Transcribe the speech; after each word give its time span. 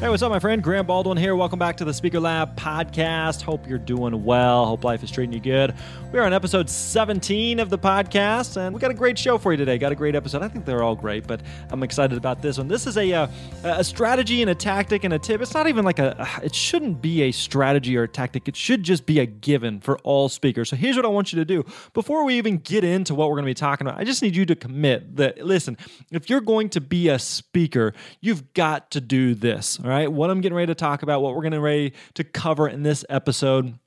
Hey, 0.00 0.08
what's 0.08 0.22
up, 0.22 0.30
my 0.30 0.38
friend? 0.38 0.62
Grant 0.62 0.86
Baldwin 0.86 1.18
here. 1.18 1.36
Welcome 1.36 1.58
back 1.58 1.76
to 1.76 1.84
the 1.84 1.92
Speaker 1.92 2.20
Lab 2.20 2.56
podcast. 2.56 3.42
Hope 3.42 3.68
you're 3.68 3.76
doing 3.76 4.24
well. 4.24 4.64
Hope 4.64 4.82
life 4.82 5.02
is 5.02 5.10
treating 5.10 5.34
you 5.34 5.40
good. 5.40 5.74
We 6.10 6.18
are 6.18 6.22
on 6.22 6.32
episode 6.32 6.70
17 6.70 7.60
of 7.60 7.68
the 7.68 7.76
podcast, 7.76 8.56
and 8.56 8.74
we 8.74 8.80
got 8.80 8.90
a 8.90 8.94
great 8.94 9.18
show 9.18 9.36
for 9.36 9.52
you 9.52 9.58
today. 9.58 9.76
Got 9.76 9.92
a 9.92 9.94
great 9.94 10.14
episode. 10.14 10.40
I 10.40 10.48
think 10.48 10.64
they're 10.64 10.82
all 10.82 10.96
great, 10.96 11.26
but 11.26 11.42
I'm 11.68 11.82
excited 11.82 12.16
about 12.16 12.40
this 12.40 12.56
one. 12.56 12.66
This 12.66 12.86
is 12.86 12.96
a 12.96 13.12
uh, 13.12 13.28
a 13.62 13.84
strategy 13.84 14.40
and 14.40 14.50
a 14.50 14.54
tactic 14.54 15.04
and 15.04 15.12
a 15.12 15.18
tip. 15.18 15.42
It's 15.42 15.52
not 15.52 15.66
even 15.66 15.84
like 15.84 15.98
a. 15.98 16.26
It 16.42 16.54
shouldn't 16.54 17.02
be 17.02 17.24
a 17.24 17.30
strategy 17.30 17.94
or 17.98 18.04
a 18.04 18.08
tactic. 18.08 18.48
It 18.48 18.56
should 18.56 18.82
just 18.82 19.04
be 19.04 19.18
a 19.18 19.26
given 19.26 19.80
for 19.80 19.98
all 19.98 20.30
speakers. 20.30 20.70
So 20.70 20.76
here's 20.76 20.96
what 20.96 21.04
I 21.04 21.08
want 21.08 21.30
you 21.30 21.38
to 21.40 21.44
do 21.44 21.62
before 21.92 22.24
we 22.24 22.38
even 22.38 22.56
get 22.56 22.84
into 22.84 23.14
what 23.14 23.28
we're 23.28 23.36
going 23.36 23.44
to 23.44 23.50
be 23.50 23.54
talking 23.54 23.86
about. 23.86 24.00
I 24.00 24.04
just 24.04 24.22
need 24.22 24.34
you 24.34 24.46
to 24.46 24.56
commit 24.56 25.16
that. 25.16 25.44
Listen, 25.44 25.76
if 26.10 26.30
you're 26.30 26.40
going 26.40 26.70
to 26.70 26.80
be 26.80 27.08
a 27.08 27.18
speaker, 27.18 27.92
you've 28.22 28.54
got 28.54 28.90
to 28.92 29.02
do 29.02 29.34
this 29.34 29.78
right? 29.90 30.10
What 30.10 30.30
I'm 30.30 30.40
getting 30.40 30.56
ready 30.56 30.68
to 30.68 30.74
talk 30.74 31.02
about, 31.02 31.20
what 31.20 31.34
we're 31.34 31.42
getting 31.42 31.60
ready 31.60 31.92
to 32.14 32.24
cover 32.24 32.68
in 32.68 32.82
this 32.82 33.04
episode 33.10 33.78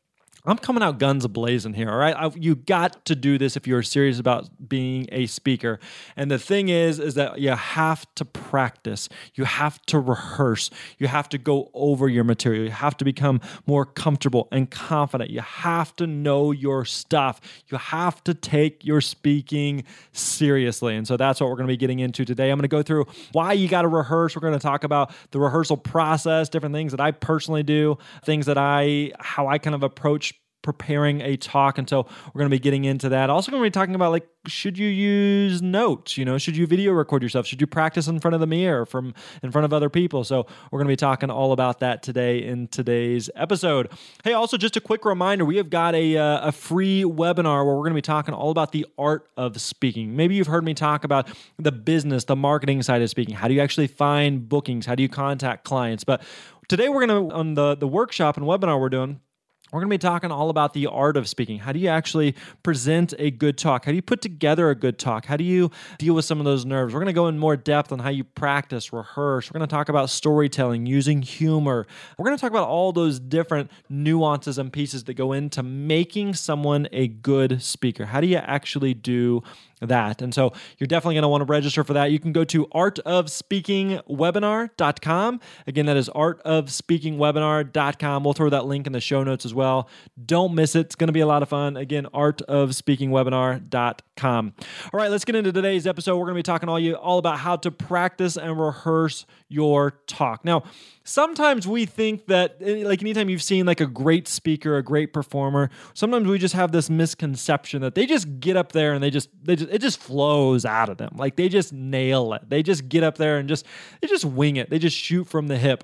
I'm 0.45 0.57
coming 0.57 0.83
out 0.83 0.99
guns 0.99 1.25
blazing 1.27 1.73
here, 1.73 1.89
all 1.89 1.95
right? 1.95 2.13
I, 2.17 2.29
you 2.35 2.55
got 2.55 3.05
to 3.05 3.15
do 3.15 3.37
this 3.37 3.55
if 3.55 3.65
you're 3.65 3.81
serious 3.81 4.19
about 4.19 4.49
being 4.67 5.07
a 5.09 5.25
speaker. 5.25 5.79
And 6.17 6.29
the 6.29 6.37
thing 6.37 6.67
is, 6.67 6.99
is 6.99 7.13
that 7.15 7.39
you 7.39 7.51
have 7.51 8.05
to 8.15 8.25
practice. 8.25 9.07
You 9.35 9.45
have 9.45 9.81
to 9.85 9.99
rehearse. 9.99 10.69
You 10.99 11.07
have 11.07 11.29
to 11.29 11.37
go 11.37 11.71
over 11.73 12.09
your 12.09 12.25
material. 12.25 12.65
You 12.65 12.71
have 12.71 12.97
to 12.97 13.05
become 13.05 13.39
more 13.65 13.85
comfortable 13.85 14.49
and 14.51 14.69
confident. 14.69 15.29
You 15.29 15.39
have 15.39 15.95
to 15.95 16.07
know 16.07 16.51
your 16.51 16.83
stuff. 16.83 17.39
You 17.69 17.77
have 17.77 18.21
to 18.25 18.33
take 18.33 18.83
your 18.83 18.99
speaking 18.99 19.85
seriously. 20.11 20.97
And 20.97 21.07
so 21.07 21.15
that's 21.15 21.39
what 21.39 21.49
we're 21.49 21.55
going 21.55 21.67
to 21.67 21.73
be 21.73 21.77
getting 21.77 21.99
into 21.99 22.25
today. 22.25 22.49
I'm 22.49 22.57
going 22.57 22.63
to 22.63 22.67
go 22.67 22.83
through 22.83 23.05
why 23.31 23.53
you 23.53 23.69
got 23.69 23.83
to 23.83 23.87
rehearse. 23.87 24.35
We're 24.35 24.41
going 24.41 24.53
to 24.53 24.59
talk 24.59 24.83
about 24.83 25.13
the 25.31 25.39
rehearsal 25.39 25.77
process, 25.77 26.49
different 26.49 26.75
things 26.75 26.91
that 26.91 26.99
I 26.99 27.11
personally 27.11 27.63
do, 27.63 27.97
things 28.25 28.45
that 28.47 28.57
I, 28.57 29.13
how 29.21 29.47
I 29.47 29.57
kind 29.57 29.73
of 29.73 29.83
approach 29.83 30.32
preparing 30.63 31.21
a 31.21 31.37
talk 31.37 31.77
and 31.77 31.87
so 31.87 32.07
we're 32.33 32.39
going 32.39 32.49
to 32.49 32.55
be 32.55 32.59
getting 32.59 32.85
into 32.85 33.09
that. 33.09 33.29
Also 33.29 33.51
going 33.51 33.61
to 33.61 33.67
be 33.67 33.71
talking 33.71 33.93
about 33.93 34.11
like 34.11 34.27
should 34.47 34.77
you 34.77 34.87
use 34.87 35.61
notes 35.61 36.17
you 36.17 36.25
know? 36.25 36.37
Should 36.37 36.57
you 36.57 36.65
video 36.65 36.91
record 36.93 37.21
yourself? 37.21 37.45
Should 37.45 37.61
you 37.61 37.67
practice 37.67 38.07
in 38.07 38.19
front 38.19 38.33
of 38.33 38.41
the 38.41 38.47
mirror 38.47 38.85
from 38.85 39.13
in 39.43 39.51
front 39.51 39.65
of 39.65 39.73
other 39.73 39.89
people? 39.89 40.23
So 40.23 40.47
we're 40.71 40.79
going 40.79 40.87
to 40.87 40.91
be 40.91 40.97
talking 40.97 41.29
all 41.29 41.51
about 41.51 41.79
that 41.79 42.01
today 42.01 42.43
in 42.43 42.67
today's 42.69 43.29
episode. 43.35 43.91
Hey 44.23 44.33
also 44.33 44.57
just 44.57 44.75
a 44.75 44.81
quick 44.81 45.05
reminder 45.05 45.45
we 45.45 45.57
have 45.57 45.69
got 45.69 45.93
a, 45.93 46.17
uh, 46.17 46.47
a 46.47 46.51
free 46.51 47.03
webinar 47.03 47.65
where 47.65 47.75
we're 47.75 47.83
going 47.83 47.91
to 47.91 47.95
be 47.95 48.01
talking 48.01 48.33
all 48.33 48.49
about 48.49 48.71
the 48.71 48.85
art 48.97 49.29
of 49.37 49.61
speaking. 49.61 50.15
Maybe 50.15 50.35
you've 50.35 50.47
heard 50.47 50.63
me 50.63 50.73
talk 50.73 51.03
about 51.03 51.29
the 51.59 51.71
business 51.71 52.23
the 52.23 52.35
marketing 52.35 52.81
side 52.81 53.01
of 53.01 53.09
speaking. 53.09 53.35
How 53.35 53.47
do 53.47 53.53
you 53.53 53.61
actually 53.61 53.87
find 53.87 54.47
bookings? 54.47 54.85
How 54.85 54.95
do 54.95 55.03
you 55.03 55.09
contact 55.09 55.65
clients? 55.65 56.03
But 56.03 56.21
today 56.67 56.89
we're 56.89 57.05
going 57.05 57.29
to 57.29 57.35
on 57.35 57.53
the 57.55 57.75
the 57.75 57.87
workshop 57.87 58.37
and 58.37 58.45
webinar 58.45 58.79
we're 58.79 58.89
doing 58.89 59.19
we're 59.73 59.79
going 59.79 59.89
to 59.89 59.93
be 59.95 59.97
talking 59.97 60.31
all 60.31 60.51
about 60.51 60.73
the 60.73 60.85
art 60.85 61.17
of 61.17 61.27
speaking. 61.27 61.57
How 61.57 61.71
do 61.71 61.79
you 61.79 61.87
actually 61.87 62.35
present 62.61 63.15
a 63.17 63.31
good 63.31 63.57
talk? 63.57 63.85
How 63.85 63.91
do 63.91 63.95
you 63.95 64.03
put 64.03 64.21
together 64.21 64.69
a 64.69 64.75
good 64.75 64.99
talk? 64.99 65.25
How 65.25 65.35
do 65.35 65.43
you 65.43 65.71
deal 65.97 66.13
with 66.13 66.25
some 66.25 66.37
of 66.37 66.45
those 66.45 66.63
nerves? 66.63 66.93
We're 66.93 66.99
going 66.99 67.07
to 67.07 67.13
go 67.13 67.27
in 67.27 67.39
more 67.39 67.57
depth 67.57 67.91
on 67.91 67.97
how 67.97 68.09
you 68.09 68.23
practice, 68.23 68.93
rehearse. 68.93 69.49
We're 69.49 69.57
going 69.57 69.67
to 69.67 69.75
talk 69.75 69.89
about 69.89 70.11
storytelling, 70.11 70.85
using 70.85 71.23
humor. 71.23 71.87
We're 72.19 72.25
going 72.25 72.37
to 72.37 72.41
talk 72.41 72.51
about 72.51 72.67
all 72.67 72.91
those 72.91 73.19
different 73.19 73.71
nuances 73.89 74.59
and 74.59 74.71
pieces 74.71 75.05
that 75.05 75.15
go 75.15 75.33
into 75.33 75.63
making 75.63 76.35
someone 76.35 76.87
a 76.91 77.07
good 77.07 77.63
speaker. 77.63 78.05
How 78.05 78.21
do 78.21 78.27
you 78.27 78.37
actually 78.37 78.93
do 78.93 79.41
that. 79.81 80.21
And 80.21 80.33
so 80.33 80.53
you're 80.77 80.87
definitely 80.87 81.15
going 81.15 81.23
to 81.23 81.29
want 81.29 81.41
to 81.41 81.45
register 81.45 81.83
for 81.83 81.91
that. 81.93 82.11
You 82.11 82.19
can 82.19 82.31
go 82.31 82.43
to 82.45 82.67
artofspeakingwebinar.com. 82.67 85.39
Again, 85.67 85.85
that 85.85 85.97
is 85.97 86.09
artofspeakingwebinar.com. 86.09 88.23
We'll 88.23 88.33
throw 88.33 88.49
that 88.49 88.65
link 88.65 88.87
in 88.87 88.93
the 88.93 89.01
show 89.01 89.23
notes 89.23 89.45
as 89.45 89.53
well. 89.53 89.87
Don't 90.25 90.55
miss 90.55 90.75
it. 90.75 90.87
It's 90.87 90.95
going 90.95 91.07
to 91.07 91.13
be 91.13 91.21
a 91.21 91.27
lot 91.27 91.43
of 91.43 91.49
fun. 91.49 91.77
Again, 91.77 92.07
artofspeakingwebinar.com. 92.13 94.53
All 94.93 94.99
right, 94.99 95.11
let's 95.11 95.25
get 95.25 95.35
into 95.35 95.51
today's 95.51 95.85
episode. 95.87 96.17
We're 96.17 96.25
going 96.25 96.35
to 96.35 96.39
be 96.39 96.43
talking 96.43 96.69
all 96.69 96.79
you 96.79 96.93
all 96.95 97.17
about 97.17 97.39
how 97.39 97.55
to 97.57 97.71
practice 97.71 98.37
and 98.37 98.59
rehearse 98.59 99.25
your 99.49 99.91
talk. 100.07 100.45
Now, 100.45 100.63
sometimes 101.03 101.67
we 101.67 101.85
think 101.85 102.27
that 102.27 102.57
eh, 102.61 102.83
like 102.85 103.01
anytime 103.01 103.29
you've 103.29 103.43
seen 103.43 103.65
like 103.65 103.81
a 103.81 103.85
great 103.85 104.27
speaker 104.27 104.77
a 104.77 104.83
great 104.83 105.11
performer 105.11 105.69
sometimes 105.93 106.27
we 106.27 106.37
just 106.37 106.55
have 106.55 106.71
this 106.71 106.89
misconception 106.89 107.81
that 107.81 107.95
they 107.95 108.05
just 108.05 108.39
get 108.39 108.55
up 108.55 108.71
there 108.71 108.93
and 108.93 109.03
they 109.03 109.09
just 109.09 109.29
they 109.43 109.55
just 109.55 109.71
it 109.73 109.81
just 109.81 109.99
flows 109.99 110.65
out 110.65 110.89
of 110.89 110.97
them 110.97 111.13
like 111.17 111.35
they 111.35 111.49
just 111.49 111.73
nail 111.73 112.33
it 112.33 112.41
they 112.47 112.63
just 112.63 112.87
get 112.87 113.03
up 113.03 113.17
there 113.17 113.37
and 113.37 113.49
just 113.49 113.65
they 114.01 114.07
just 114.07 114.25
wing 114.25 114.55
it 114.55 114.69
they 114.69 114.79
just 114.79 114.97
shoot 114.97 115.25
from 115.25 115.47
the 115.47 115.57
hip 115.57 115.83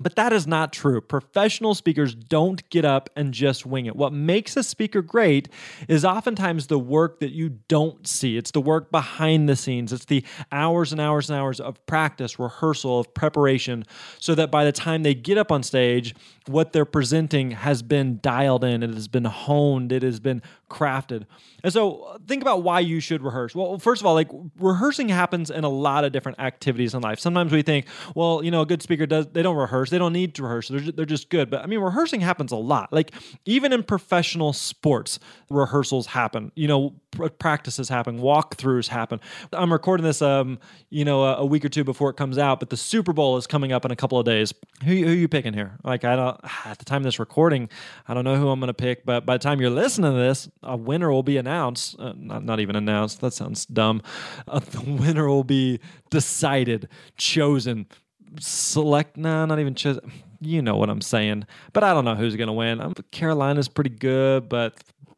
but 0.00 0.16
that 0.16 0.32
is 0.32 0.46
not 0.46 0.72
true. 0.72 1.00
Professional 1.02 1.74
speakers 1.74 2.14
don't 2.14 2.68
get 2.70 2.86
up 2.86 3.10
and 3.16 3.34
just 3.34 3.66
wing 3.66 3.84
it. 3.84 3.94
What 3.94 4.14
makes 4.14 4.56
a 4.56 4.62
speaker 4.62 5.02
great 5.02 5.48
is 5.88 6.06
oftentimes 6.06 6.68
the 6.68 6.78
work 6.78 7.20
that 7.20 7.32
you 7.32 7.50
don't 7.68 8.06
see. 8.06 8.38
It's 8.38 8.50
the 8.50 8.62
work 8.62 8.90
behind 8.90 9.46
the 9.48 9.56
scenes. 9.56 9.92
It's 9.92 10.06
the 10.06 10.24
hours 10.50 10.92
and 10.92 11.00
hours 11.00 11.28
and 11.28 11.38
hours 11.38 11.60
of 11.60 11.84
practice, 11.86 12.38
rehearsal, 12.38 13.00
of 13.00 13.12
preparation, 13.12 13.84
so 14.18 14.34
that 14.36 14.50
by 14.50 14.64
the 14.64 14.72
time 14.72 15.02
they 15.02 15.14
get 15.14 15.36
up 15.36 15.52
on 15.52 15.62
stage, 15.62 16.14
what 16.46 16.72
they're 16.72 16.86
presenting 16.86 17.50
has 17.50 17.82
been 17.82 18.20
dialed 18.22 18.64
in, 18.64 18.82
it 18.82 18.94
has 18.94 19.08
been 19.08 19.26
honed, 19.26 19.92
it 19.92 20.02
has 20.02 20.18
been 20.18 20.40
crafted. 20.70 21.26
And 21.62 21.72
so 21.72 22.18
think 22.26 22.40
about 22.40 22.62
why 22.62 22.80
you 22.80 23.00
should 23.00 23.22
rehearse. 23.22 23.54
Well, 23.54 23.78
first 23.78 24.00
of 24.00 24.06
all, 24.06 24.14
like 24.14 24.30
rehearsing 24.58 25.08
happens 25.08 25.50
in 25.50 25.64
a 25.64 25.68
lot 25.68 26.04
of 26.04 26.12
different 26.12 26.40
activities 26.40 26.94
in 26.94 27.02
life. 27.02 27.20
Sometimes 27.20 27.52
we 27.52 27.62
think, 27.62 27.86
well, 28.14 28.42
you 28.42 28.50
know, 28.50 28.62
a 28.62 28.66
good 28.66 28.80
speaker 28.80 29.04
does 29.04 29.26
they 29.26 29.42
don't 29.42 29.56
rehearse. 29.56 29.90
They 29.90 29.98
don't 29.98 30.12
need 30.12 30.34
to 30.36 30.42
rehearse. 30.44 30.68
They're, 30.68 30.80
they're 30.80 31.04
just 31.04 31.28
good. 31.28 31.50
But 31.50 31.62
I 31.62 31.66
mean, 31.66 31.80
rehearsing 31.80 32.20
happens 32.20 32.52
a 32.52 32.56
lot. 32.56 32.92
Like 32.92 33.12
even 33.44 33.72
in 33.72 33.82
professional 33.82 34.52
sports, 34.52 35.18
rehearsals 35.50 36.06
happen. 36.06 36.52
You 36.54 36.68
know, 36.68 36.94
practices 37.38 37.88
happen, 37.88 38.20
walkthroughs 38.20 38.88
happen. 38.88 39.20
I'm 39.52 39.72
recording 39.72 40.04
this, 40.04 40.22
um, 40.22 40.58
you 40.90 41.04
know, 41.04 41.24
a, 41.24 41.36
a, 41.36 41.46
week 41.46 41.64
or 41.64 41.68
two 41.68 41.84
before 41.84 42.10
it 42.10 42.16
comes 42.16 42.38
out, 42.38 42.60
but 42.60 42.70
the 42.70 42.76
Super 42.76 43.12
Bowl 43.12 43.36
is 43.36 43.46
coming 43.46 43.72
up 43.72 43.84
in 43.84 43.90
a 43.90 43.96
couple 43.96 44.18
of 44.18 44.24
days. 44.24 44.54
Who, 44.84 44.92
who 44.92 45.10
you 45.10 45.28
picking 45.28 45.52
here? 45.52 45.78
Like, 45.82 46.04
I 46.04 46.16
don't, 46.16 46.40
at 46.64 46.78
the 46.78 46.84
time 46.84 46.98
of 46.98 47.04
this 47.04 47.18
recording, 47.18 47.68
I 48.06 48.14
don't 48.14 48.24
know 48.24 48.36
who 48.36 48.48
I'm 48.48 48.60
going 48.60 48.68
to 48.68 48.74
pick, 48.74 49.04
but 49.04 49.26
by 49.26 49.34
the 49.34 49.42
time 49.42 49.60
you're 49.60 49.70
listening 49.70 50.12
to 50.12 50.18
this, 50.18 50.48
a 50.62 50.76
winner 50.76 51.10
will 51.10 51.22
be 51.22 51.36
announced. 51.36 51.96
Uh, 51.98 52.12
not, 52.16 52.44
not 52.44 52.60
even 52.60 52.76
announced. 52.76 53.20
That 53.20 53.32
sounds 53.32 53.66
dumb. 53.66 54.02
Uh, 54.46 54.58
the 54.70 54.82
winner 54.82 55.28
will 55.28 55.44
be 55.44 55.80
decided, 56.10 56.88
chosen, 57.16 57.86
select. 58.38 59.16
Nah, 59.16 59.46
not 59.46 59.58
even 59.58 59.74
chosen. 59.74 60.10
You 60.40 60.62
know 60.62 60.76
what 60.76 60.88
I'm 60.88 61.02
saying. 61.02 61.46
But 61.72 61.84
I 61.84 61.92
don't 61.92 62.04
know 62.04 62.14
who's 62.14 62.36
going 62.36 62.46
to 62.46 62.52
win. 62.52 62.80
Um, 62.80 62.94
Carolina's 63.10 63.68
pretty 63.68 63.90
good, 63.90 64.48
but 64.48 64.74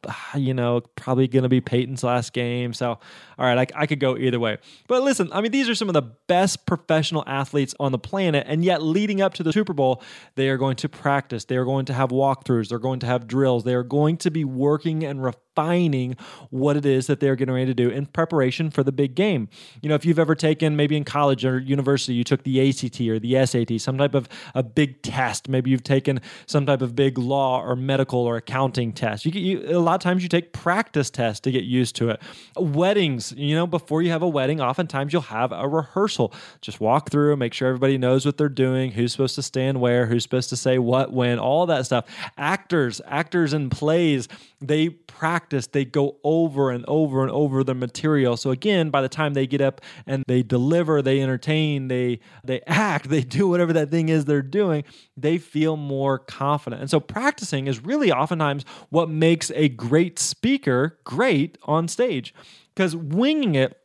Ah, 0.07 0.37
you 0.37 0.53
know, 0.53 0.81
probably 0.95 1.27
going 1.27 1.43
to 1.43 1.49
be 1.49 1.61
Peyton's 1.61 2.03
last 2.03 2.33
game. 2.33 2.73
So, 2.73 2.89
all 2.89 2.99
right, 3.37 3.57
I, 3.57 3.81
I, 3.81 3.85
could 3.87 3.99
go 3.99 4.17
either 4.17 4.39
way. 4.39 4.57
But 4.87 5.03
listen, 5.03 5.29
I 5.31 5.41
mean, 5.41 5.51
these 5.51 5.69
are 5.69 5.75
some 5.75 5.89
of 5.89 5.93
the 5.93 6.01
best 6.01 6.65
professional 6.65 7.23
athletes 7.27 7.73
on 7.79 7.91
the 7.91 7.99
planet. 7.99 8.45
And 8.47 8.65
yet, 8.65 8.81
leading 8.81 9.21
up 9.21 9.33
to 9.35 9.43
the 9.43 9.53
Super 9.53 9.73
Bowl, 9.73 10.03
they 10.35 10.49
are 10.49 10.57
going 10.57 10.75
to 10.77 10.89
practice. 10.89 11.45
They 11.45 11.57
are 11.57 11.65
going 11.65 11.85
to 11.85 11.93
have 11.93 12.09
walkthroughs. 12.09 12.69
They're 12.69 12.79
going 12.79 12.99
to 13.01 13.05
have 13.05 13.27
drills. 13.27 13.63
They 13.63 13.75
are 13.75 13.83
going 13.83 14.17
to 14.17 14.31
be 14.31 14.43
working 14.43 15.03
and 15.03 15.23
refining 15.23 15.52
refining 15.55 16.15
what 16.49 16.77
it 16.77 16.85
is 16.85 17.07
that 17.07 17.19
they're 17.19 17.35
getting 17.35 17.53
ready 17.53 17.67
to 17.67 17.73
do 17.73 17.89
in 17.89 18.05
preparation 18.05 18.69
for 18.69 18.83
the 18.83 18.91
big 18.91 19.15
game. 19.15 19.47
You 19.81 19.89
know, 19.89 19.95
if 19.95 20.05
you've 20.05 20.19
ever 20.19 20.35
taken 20.35 20.75
maybe 20.75 20.95
in 20.97 21.03
college 21.03 21.45
or 21.45 21.59
university, 21.59 22.13
you 22.13 22.23
took 22.23 22.43
the 22.43 22.69
ACT 22.69 22.99
or 23.01 23.19
the 23.19 23.45
SAT, 23.45 23.79
some 23.79 23.97
type 23.97 24.15
of 24.15 24.27
a 24.55 24.63
big 24.63 25.01
test. 25.01 25.49
Maybe 25.49 25.69
you've 25.69 25.83
taken 25.83 26.21
some 26.45 26.65
type 26.65 26.81
of 26.81 26.95
big 26.95 27.17
law 27.17 27.61
or 27.61 27.75
medical 27.75 28.19
or 28.19 28.37
accounting 28.37 28.93
test. 28.93 29.25
You, 29.25 29.31
you 29.31 29.77
a 29.77 29.79
lot 29.79 29.95
of 29.95 30.01
times 30.01 30.23
you 30.23 30.29
take 30.29 30.53
practice 30.53 31.09
tests 31.09 31.41
to 31.41 31.51
get 31.51 31.63
used 31.63 31.95
to 31.97 32.09
it. 32.09 32.21
Weddings, 32.57 33.33
you 33.37 33.55
know, 33.55 33.67
before 33.67 34.01
you 34.01 34.11
have 34.11 34.21
a 34.21 34.27
wedding, 34.27 34.61
oftentimes 34.61 35.13
you'll 35.13 35.21
have 35.23 35.51
a 35.51 35.67
rehearsal. 35.67 36.33
Just 36.61 36.79
walk 36.79 37.09
through, 37.09 37.35
make 37.37 37.53
sure 37.53 37.67
everybody 37.67 37.97
knows 37.97 38.25
what 38.25 38.37
they're 38.37 38.49
doing, 38.49 38.91
who's 38.91 39.11
supposed 39.11 39.35
to 39.35 39.43
stand 39.43 39.79
where, 39.79 40.07
who's 40.07 40.23
supposed 40.23 40.49
to 40.49 40.55
say 40.55 40.79
what, 40.79 41.13
when, 41.13 41.39
all 41.39 41.65
that 41.67 41.85
stuff. 41.85 42.05
Actors, 42.37 43.01
actors 43.05 43.53
in 43.53 43.69
plays, 43.69 44.27
they 44.67 44.89
practice, 44.89 45.67
they 45.67 45.85
go 45.85 46.17
over 46.23 46.71
and 46.71 46.83
over 46.87 47.21
and 47.21 47.31
over 47.31 47.63
the 47.63 47.73
material. 47.75 48.37
So 48.37 48.51
again, 48.51 48.89
by 48.89 49.01
the 49.01 49.09
time 49.09 49.33
they 49.33 49.47
get 49.47 49.61
up 49.61 49.81
and 50.05 50.23
they 50.27 50.43
deliver, 50.43 51.01
they 51.01 51.21
entertain, 51.21 51.87
they 51.87 52.19
they 52.43 52.61
act, 52.67 53.09
they 53.09 53.21
do 53.21 53.47
whatever 53.47 53.73
that 53.73 53.91
thing 53.91 54.09
is 54.09 54.25
they're 54.25 54.41
doing, 54.41 54.83
they 55.15 55.37
feel 55.37 55.77
more 55.77 56.19
confident. 56.19 56.81
And 56.81 56.89
so 56.89 56.99
practicing 56.99 57.67
is 57.67 57.83
really 57.83 58.11
oftentimes 58.11 58.65
what 58.89 59.09
makes 59.09 59.51
a 59.51 59.69
great 59.69 60.19
speaker 60.19 60.97
great 61.03 61.57
on 61.63 61.87
stage. 61.87 62.33
Because 62.75 62.95
winging 62.95 63.55
it 63.55 63.82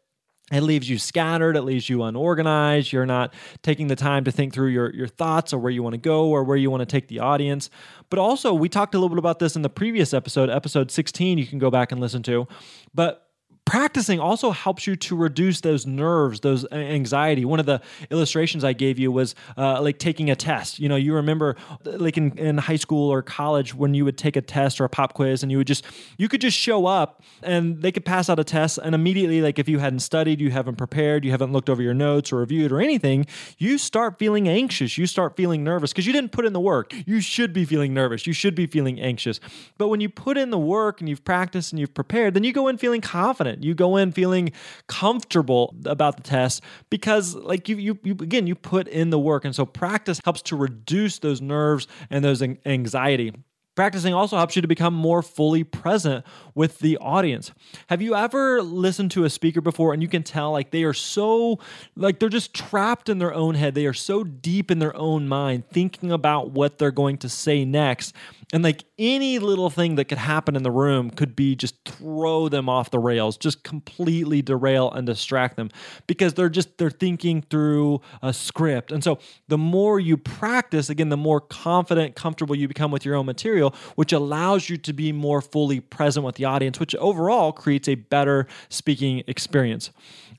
it 0.50 0.62
leaves 0.62 0.88
you 0.88 0.98
scattered. 0.98 1.56
It 1.56 1.62
leaves 1.62 1.88
you 1.88 2.02
unorganized. 2.02 2.92
You're 2.92 3.06
not 3.06 3.34
taking 3.62 3.88
the 3.88 3.96
time 3.96 4.24
to 4.24 4.32
think 4.32 4.54
through 4.54 4.68
your, 4.68 4.94
your 4.94 5.06
thoughts 5.06 5.52
or 5.52 5.58
where 5.58 5.70
you 5.70 5.82
want 5.82 5.94
to 5.94 5.98
go 5.98 6.28
or 6.28 6.42
where 6.42 6.56
you 6.56 6.70
want 6.70 6.80
to 6.80 6.86
take 6.86 7.08
the 7.08 7.18
audience. 7.18 7.68
But 8.08 8.18
also 8.18 8.54
we 8.54 8.68
talked 8.68 8.94
a 8.94 8.98
little 8.98 9.10
bit 9.10 9.18
about 9.18 9.38
this 9.38 9.56
in 9.56 9.62
the 9.62 9.68
previous 9.68 10.14
episode 10.14 10.48
episode 10.48 10.90
16 10.90 11.38
you 11.38 11.46
can 11.46 11.58
go 11.58 11.70
back 11.70 11.92
and 11.92 12.00
listen 12.00 12.22
to. 12.24 12.48
But 12.94 13.27
practicing 13.68 14.18
also 14.18 14.50
helps 14.50 14.86
you 14.86 14.96
to 14.96 15.14
reduce 15.14 15.60
those 15.60 15.84
nerves, 15.84 16.40
those 16.40 16.64
anxiety. 16.72 17.44
One 17.44 17.60
of 17.60 17.66
the 17.66 17.82
illustrations 18.10 18.64
I 18.64 18.72
gave 18.72 18.98
you 18.98 19.12
was 19.12 19.34
uh, 19.58 19.82
like 19.82 19.98
taking 19.98 20.30
a 20.30 20.36
test. 20.36 20.78
You 20.78 20.88
know, 20.88 20.96
you 20.96 21.12
remember 21.12 21.54
like 21.84 22.16
in, 22.16 22.36
in 22.38 22.56
high 22.56 22.76
school 22.76 23.12
or 23.12 23.20
college 23.20 23.74
when 23.74 23.92
you 23.92 24.06
would 24.06 24.16
take 24.16 24.36
a 24.36 24.40
test 24.40 24.80
or 24.80 24.84
a 24.84 24.88
pop 24.88 25.12
quiz 25.12 25.42
and 25.42 25.52
you 25.52 25.58
would 25.58 25.66
just, 25.66 25.84
you 26.16 26.30
could 26.30 26.40
just 26.40 26.56
show 26.56 26.86
up 26.86 27.22
and 27.42 27.82
they 27.82 27.92
could 27.92 28.06
pass 28.06 28.30
out 28.30 28.38
a 28.38 28.44
test. 28.44 28.78
And 28.78 28.94
immediately, 28.94 29.42
like 29.42 29.58
if 29.58 29.68
you 29.68 29.80
hadn't 29.80 30.00
studied, 30.00 30.40
you 30.40 30.50
haven't 30.50 30.76
prepared, 30.76 31.22
you 31.22 31.30
haven't 31.30 31.52
looked 31.52 31.68
over 31.68 31.82
your 31.82 31.92
notes 31.92 32.32
or 32.32 32.36
reviewed 32.36 32.72
or 32.72 32.80
anything, 32.80 33.26
you 33.58 33.76
start 33.76 34.18
feeling 34.18 34.48
anxious. 34.48 34.96
You 34.96 35.06
start 35.06 35.36
feeling 35.36 35.62
nervous 35.62 35.92
because 35.92 36.06
you 36.06 36.14
didn't 36.14 36.32
put 36.32 36.46
in 36.46 36.54
the 36.54 36.60
work. 36.60 36.94
You 37.04 37.20
should 37.20 37.52
be 37.52 37.66
feeling 37.66 37.92
nervous. 37.92 38.26
You 38.26 38.32
should 38.32 38.54
be 38.54 38.66
feeling 38.66 38.98
anxious. 38.98 39.40
But 39.76 39.88
when 39.88 40.00
you 40.00 40.08
put 40.08 40.38
in 40.38 40.48
the 40.48 40.58
work 40.58 41.00
and 41.00 41.08
you've 41.08 41.24
practiced 41.24 41.70
and 41.70 41.78
you've 41.78 41.92
prepared, 41.92 42.32
then 42.32 42.44
you 42.44 42.54
go 42.54 42.68
in 42.68 42.78
feeling 42.78 43.02
confident 43.02 43.57
you 43.64 43.74
go 43.74 43.96
in 43.96 44.12
feeling 44.12 44.52
comfortable 44.86 45.74
about 45.84 46.16
the 46.16 46.22
test 46.22 46.62
because 46.90 47.34
like 47.34 47.68
you, 47.68 47.76
you, 47.76 47.98
you 48.02 48.12
again, 48.12 48.46
you 48.46 48.54
put 48.54 48.88
in 48.88 49.10
the 49.10 49.18
work. 49.18 49.44
And 49.44 49.54
so 49.54 49.66
practice 49.66 50.20
helps 50.24 50.42
to 50.42 50.56
reduce 50.56 51.18
those 51.18 51.40
nerves 51.40 51.86
and 52.10 52.24
those 52.24 52.42
anxiety. 52.42 53.32
Practicing 53.78 54.12
also 54.12 54.36
helps 54.36 54.56
you 54.56 54.62
to 54.62 54.66
become 54.66 54.92
more 54.92 55.22
fully 55.22 55.62
present 55.62 56.24
with 56.56 56.80
the 56.80 56.98
audience. 56.98 57.52
Have 57.86 58.02
you 58.02 58.16
ever 58.16 58.60
listened 58.60 59.12
to 59.12 59.22
a 59.22 59.30
speaker 59.30 59.60
before 59.60 59.92
and 59.92 60.02
you 60.02 60.08
can 60.08 60.24
tell 60.24 60.50
like 60.50 60.72
they 60.72 60.82
are 60.82 60.92
so 60.92 61.60
like 61.94 62.18
they're 62.18 62.28
just 62.28 62.52
trapped 62.52 63.08
in 63.08 63.18
their 63.20 63.32
own 63.32 63.54
head. 63.54 63.76
They 63.76 63.86
are 63.86 63.92
so 63.92 64.24
deep 64.24 64.72
in 64.72 64.80
their 64.80 64.96
own 64.96 65.28
mind 65.28 65.68
thinking 65.70 66.10
about 66.10 66.50
what 66.50 66.78
they're 66.78 66.90
going 66.90 67.18
to 67.18 67.28
say 67.28 67.64
next 67.64 68.16
and 68.52 68.64
like 68.64 68.84
any 68.98 69.38
little 69.38 69.68
thing 69.68 69.96
that 69.96 70.06
could 70.06 70.18
happen 70.18 70.56
in 70.56 70.62
the 70.62 70.70
room 70.70 71.10
could 71.10 71.36
be 71.36 71.54
just 71.54 71.84
throw 71.84 72.48
them 72.48 72.68
off 72.68 72.90
the 72.90 72.98
rails, 72.98 73.36
just 73.36 73.62
completely 73.62 74.40
derail 74.40 74.90
and 74.90 75.06
distract 75.06 75.56
them 75.56 75.70
because 76.06 76.34
they're 76.34 76.48
just 76.48 76.78
they're 76.78 76.90
thinking 76.90 77.42
through 77.42 78.00
a 78.22 78.32
script. 78.32 78.90
And 78.90 79.04
so 79.04 79.18
the 79.48 79.58
more 79.58 80.00
you 80.00 80.16
practice, 80.16 80.88
again, 80.88 81.10
the 81.10 81.16
more 81.16 81.40
confident, 81.40 82.16
comfortable 82.16 82.54
you 82.54 82.68
become 82.68 82.90
with 82.90 83.04
your 83.04 83.16
own 83.16 83.26
material, 83.26 83.74
which 83.96 84.12
allows 84.12 84.70
you 84.70 84.78
to 84.78 84.92
be 84.94 85.12
more 85.12 85.42
fully 85.42 85.80
present 85.80 86.24
with 86.24 86.36
the 86.36 86.46
audience, 86.46 86.80
which 86.80 86.94
overall 86.96 87.52
creates 87.52 87.86
a 87.86 87.96
better 87.96 88.46
speaking 88.70 89.22
experience. 89.26 89.90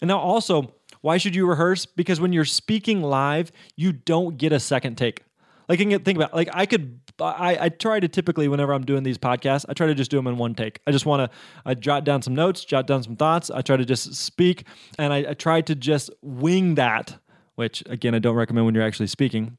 And 0.01 0.07
now 0.07 0.17
also, 0.17 0.73
why 1.01 1.17
should 1.17 1.35
you 1.35 1.47
rehearse? 1.47 1.85
Because 1.85 2.19
when 2.19 2.33
you're 2.33 2.45
speaking 2.45 3.03
live, 3.03 3.51
you 3.75 3.91
don't 3.91 4.37
get 4.37 4.51
a 4.51 4.59
second 4.59 4.97
take. 4.97 5.23
Like, 5.67 5.77
think 5.79 6.07
about 6.07 6.33
like 6.33 6.49
I 6.51 6.65
could 6.65 6.99
I, 7.25 7.57
I 7.65 7.69
try 7.69 7.99
to 7.99 8.07
typically 8.07 8.47
whenever 8.47 8.73
I'm 8.73 8.85
doing 8.85 9.03
these 9.03 9.17
podcasts, 9.17 9.65
I 9.67 9.73
try 9.73 9.87
to 9.87 9.95
just 9.95 10.11
do 10.11 10.17
them 10.17 10.27
in 10.27 10.37
one 10.37 10.55
take. 10.55 10.79
I 10.87 10.91
just 10.91 11.05
want 11.05 11.31
to 11.31 11.37
I 11.65 11.73
jot 11.73 12.03
down 12.03 12.21
some 12.21 12.35
notes, 12.35 12.63
jot 12.63 12.87
down 12.87 13.03
some 13.03 13.15
thoughts. 13.15 13.49
I 13.49 13.61
try 13.61 13.77
to 13.77 13.85
just 13.85 14.15
speak, 14.15 14.65
and 14.97 15.13
I, 15.13 15.29
I 15.29 15.33
try 15.33 15.61
to 15.61 15.75
just 15.75 16.09
wing 16.21 16.75
that. 16.75 17.17
Which 17.55 17.83
again, 17.87 18.15
I 18.15 18.19
don't 18.19 18.35
recommend 18.35 18.65
when 18.65 18.75
you're 18.75 18.85
actually 18.85 19.07
speaking. 19.07 19.57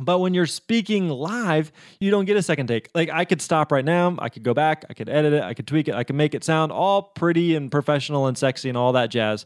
But 0.00 0.20
when 0.20 0.34
you're 0.34 0.46
speaking 0.46 1.08
live, 1.08 1.72
you 2.00 2.10
don't 2.10 2.24
get 2.24 2.36
a 2.36 2.42
second 2.42 2.68
take. 2.68 2.88
Like 2.94 3.10
I 3.10 3.24
could 3.24 3.40
stop 3.40 3.72
right 3.72 3.84
now, 3.84 4.16
I 4.18 4.28
could 4.28 4.42
go 4.42 4.54
back, 4.54 4.84
I 4.88 4.94
could 4.94 5.08
edit 5.08 5.32
it, 5.32 5.42
I 5.42 5.54
could 5.54 5.66
tweak 5.66 5.88
it, 5.88 5.94
I 5.94 6.04
could 6.04 6.16
make 6.16 6.34
it 6.34 6.44
sound 6.44 6.72
all 6.72 7.02
pretty 7.02 7.56
and 7.56 7.70
professional 7.70 8.26
and 8.26 8.38
sexy 8.38 8.68
and 8.68 8.78
all 8.78 8.92
that 8.92 9.10
jazz. 9.10 9.44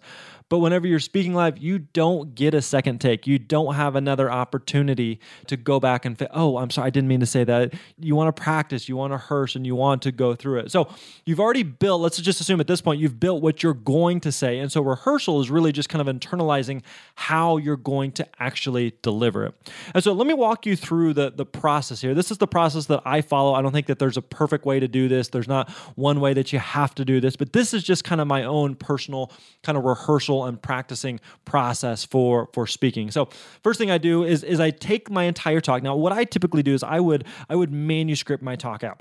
But 0.53 0.59
whenever 0.59 0.87
you're 0.87 1.01
speaking 1.01 1.33
live, 1.33 1.57
you 1.57 1.79
don't 1.79 2.35
get 2.35 2.53
a 2.53 2.61
second 2.61 3.01
take. 3.01 3.27
You 3.27 3.39
don't 3.39 3.75
have 3.75 3.97
another 3.97 4.31
opportunity 4.31 5.19
to 5.47 5.57
go 5.57 5.81
back 5.81 6.05
and, 6.05 6.19
say, 6.19 6.29
oh, 6.31 6.59
I'm 6.59 6.69
sorry, 6.69 6.89
I 6.89 6.91
didn't 6.91 7.09
mean 7.09 7.21
to 7.21 7.27
say 7.27 7.43
that. 7.45 7.73
You 7.99 8.15
want 8.15 8.37
to 8.37 8.39
practice, 8.39 8.87
you 8.87 8.95
want 8.95 9.13
to 9.13 9.15
rehearse, 9.15 9.57
and 9.57 9.67
you 9.67 9.75
want 9.75 10.03
to 10.03 10.13
go 10.13 10.35
through 10.35 10.59
it. 10.59 10.71
So 10.71 10.91
you've 11.25 11.41
already 11.41 11.63
built, 11.63 12.03
let's 12.03 12.19
just 12.19 12.39
assume 12.39 12.61
at 12.61 12.67
this 12.67 12.83
point, 12.83 13.01
you've 13.01 13.19
built 13.19 13.43
what 13.43 13.63
you're 13.63 13.73
going 13.73 14.21
to 14.21 14.31
say. 14.31 14.59
And 14.59 14.71
so 14.71 14.83
rehearsal 14.83 15.41
is 15.41 15.51
really 15.51 15.73
just 15.73 15.89
kind 15.89 16.07
of 16.07 16.15
internalizing 16.15 16.83
how 17.15 17.57
you're 17.57 17.79
going 17.79 18.13
to 18.13 18.29
actually 18.39 18.93
deliver 19.01 19.47
it. 19.47 19.55
And 19.95 20.05
so 20.05 20.13
let 20.13 20.27
me 20.27 20.35
walk 20.35 20.67
you 20.67 20.77
through 20.77 21.15
the, 21.15 21.31
the 21.31 21.47
process 21.47 22.03
here. 22.03 22.13
This 22.13 22.31
is 22.31 22.37
the 22.37 22.47
process 22.47 22.85
that 22.89 23.01
I 23.07 23.23
follow. 23.23 23.55
I 23.55 23.63
don't 23.63 23.73
think 23.73 23.87
that 23.87 23.99
there's 23.99 24.19
a 24.19 24.23
perfect 24.23 24.67
way 24.67 24.81
to 24.81 24.87
do 24.87 25.09
this. 25.09 25.29
There's 25.29 25.49
not 25.49 25.71
one 25.97 26.21
way 26.21 26.35
that 26.35 26.53
you 26.53 26.59
have 26.59 26.95
to 26.97 27.07
do 27.07 27.23
this, 27.23 27.37
but 27.37 27.55
this 27.55 27.73
is 27.73 27.83
just 27.83 28.05
kind 28.05 28.21
of 28.21 28.27
my 28.27 28.45
own 28.45 28.75
personal 28.75 29.33
kind 29.63 29.79
of 29.79 29.85
rehearsal 29.85 30.42
and 30.47 30.61
practicing 30.61 31.21
process 31.45 32.05
for 32.05 32.49
for 32.53 32.67
speaking. 32.67 33.11
So 33.11 33.29
first 33.63 33.79
thing 33.79 33.91
I 33.91 33.99
do 33.99 34.25
is 34.25 34.45
is 34.45 34.61
I 34.61 34.71
take 34.71 35.11
my 35.11 35.25
entire 35.25 35.61
talk. 35.61 35.83
Now 35.83 35.97
what 35.97 36.13
I 36.13 36.25
typically 36.25 36.63
do 36.63 36.75
is 36.75 36.83
I 36.83 37.01
would 37.01 37.25
I 37.49 37.57
would 37.57 37.73
manuscript 37.73 38.43
my 38.43 38.57
talk 38.57 38.85
out. 38.85 39.01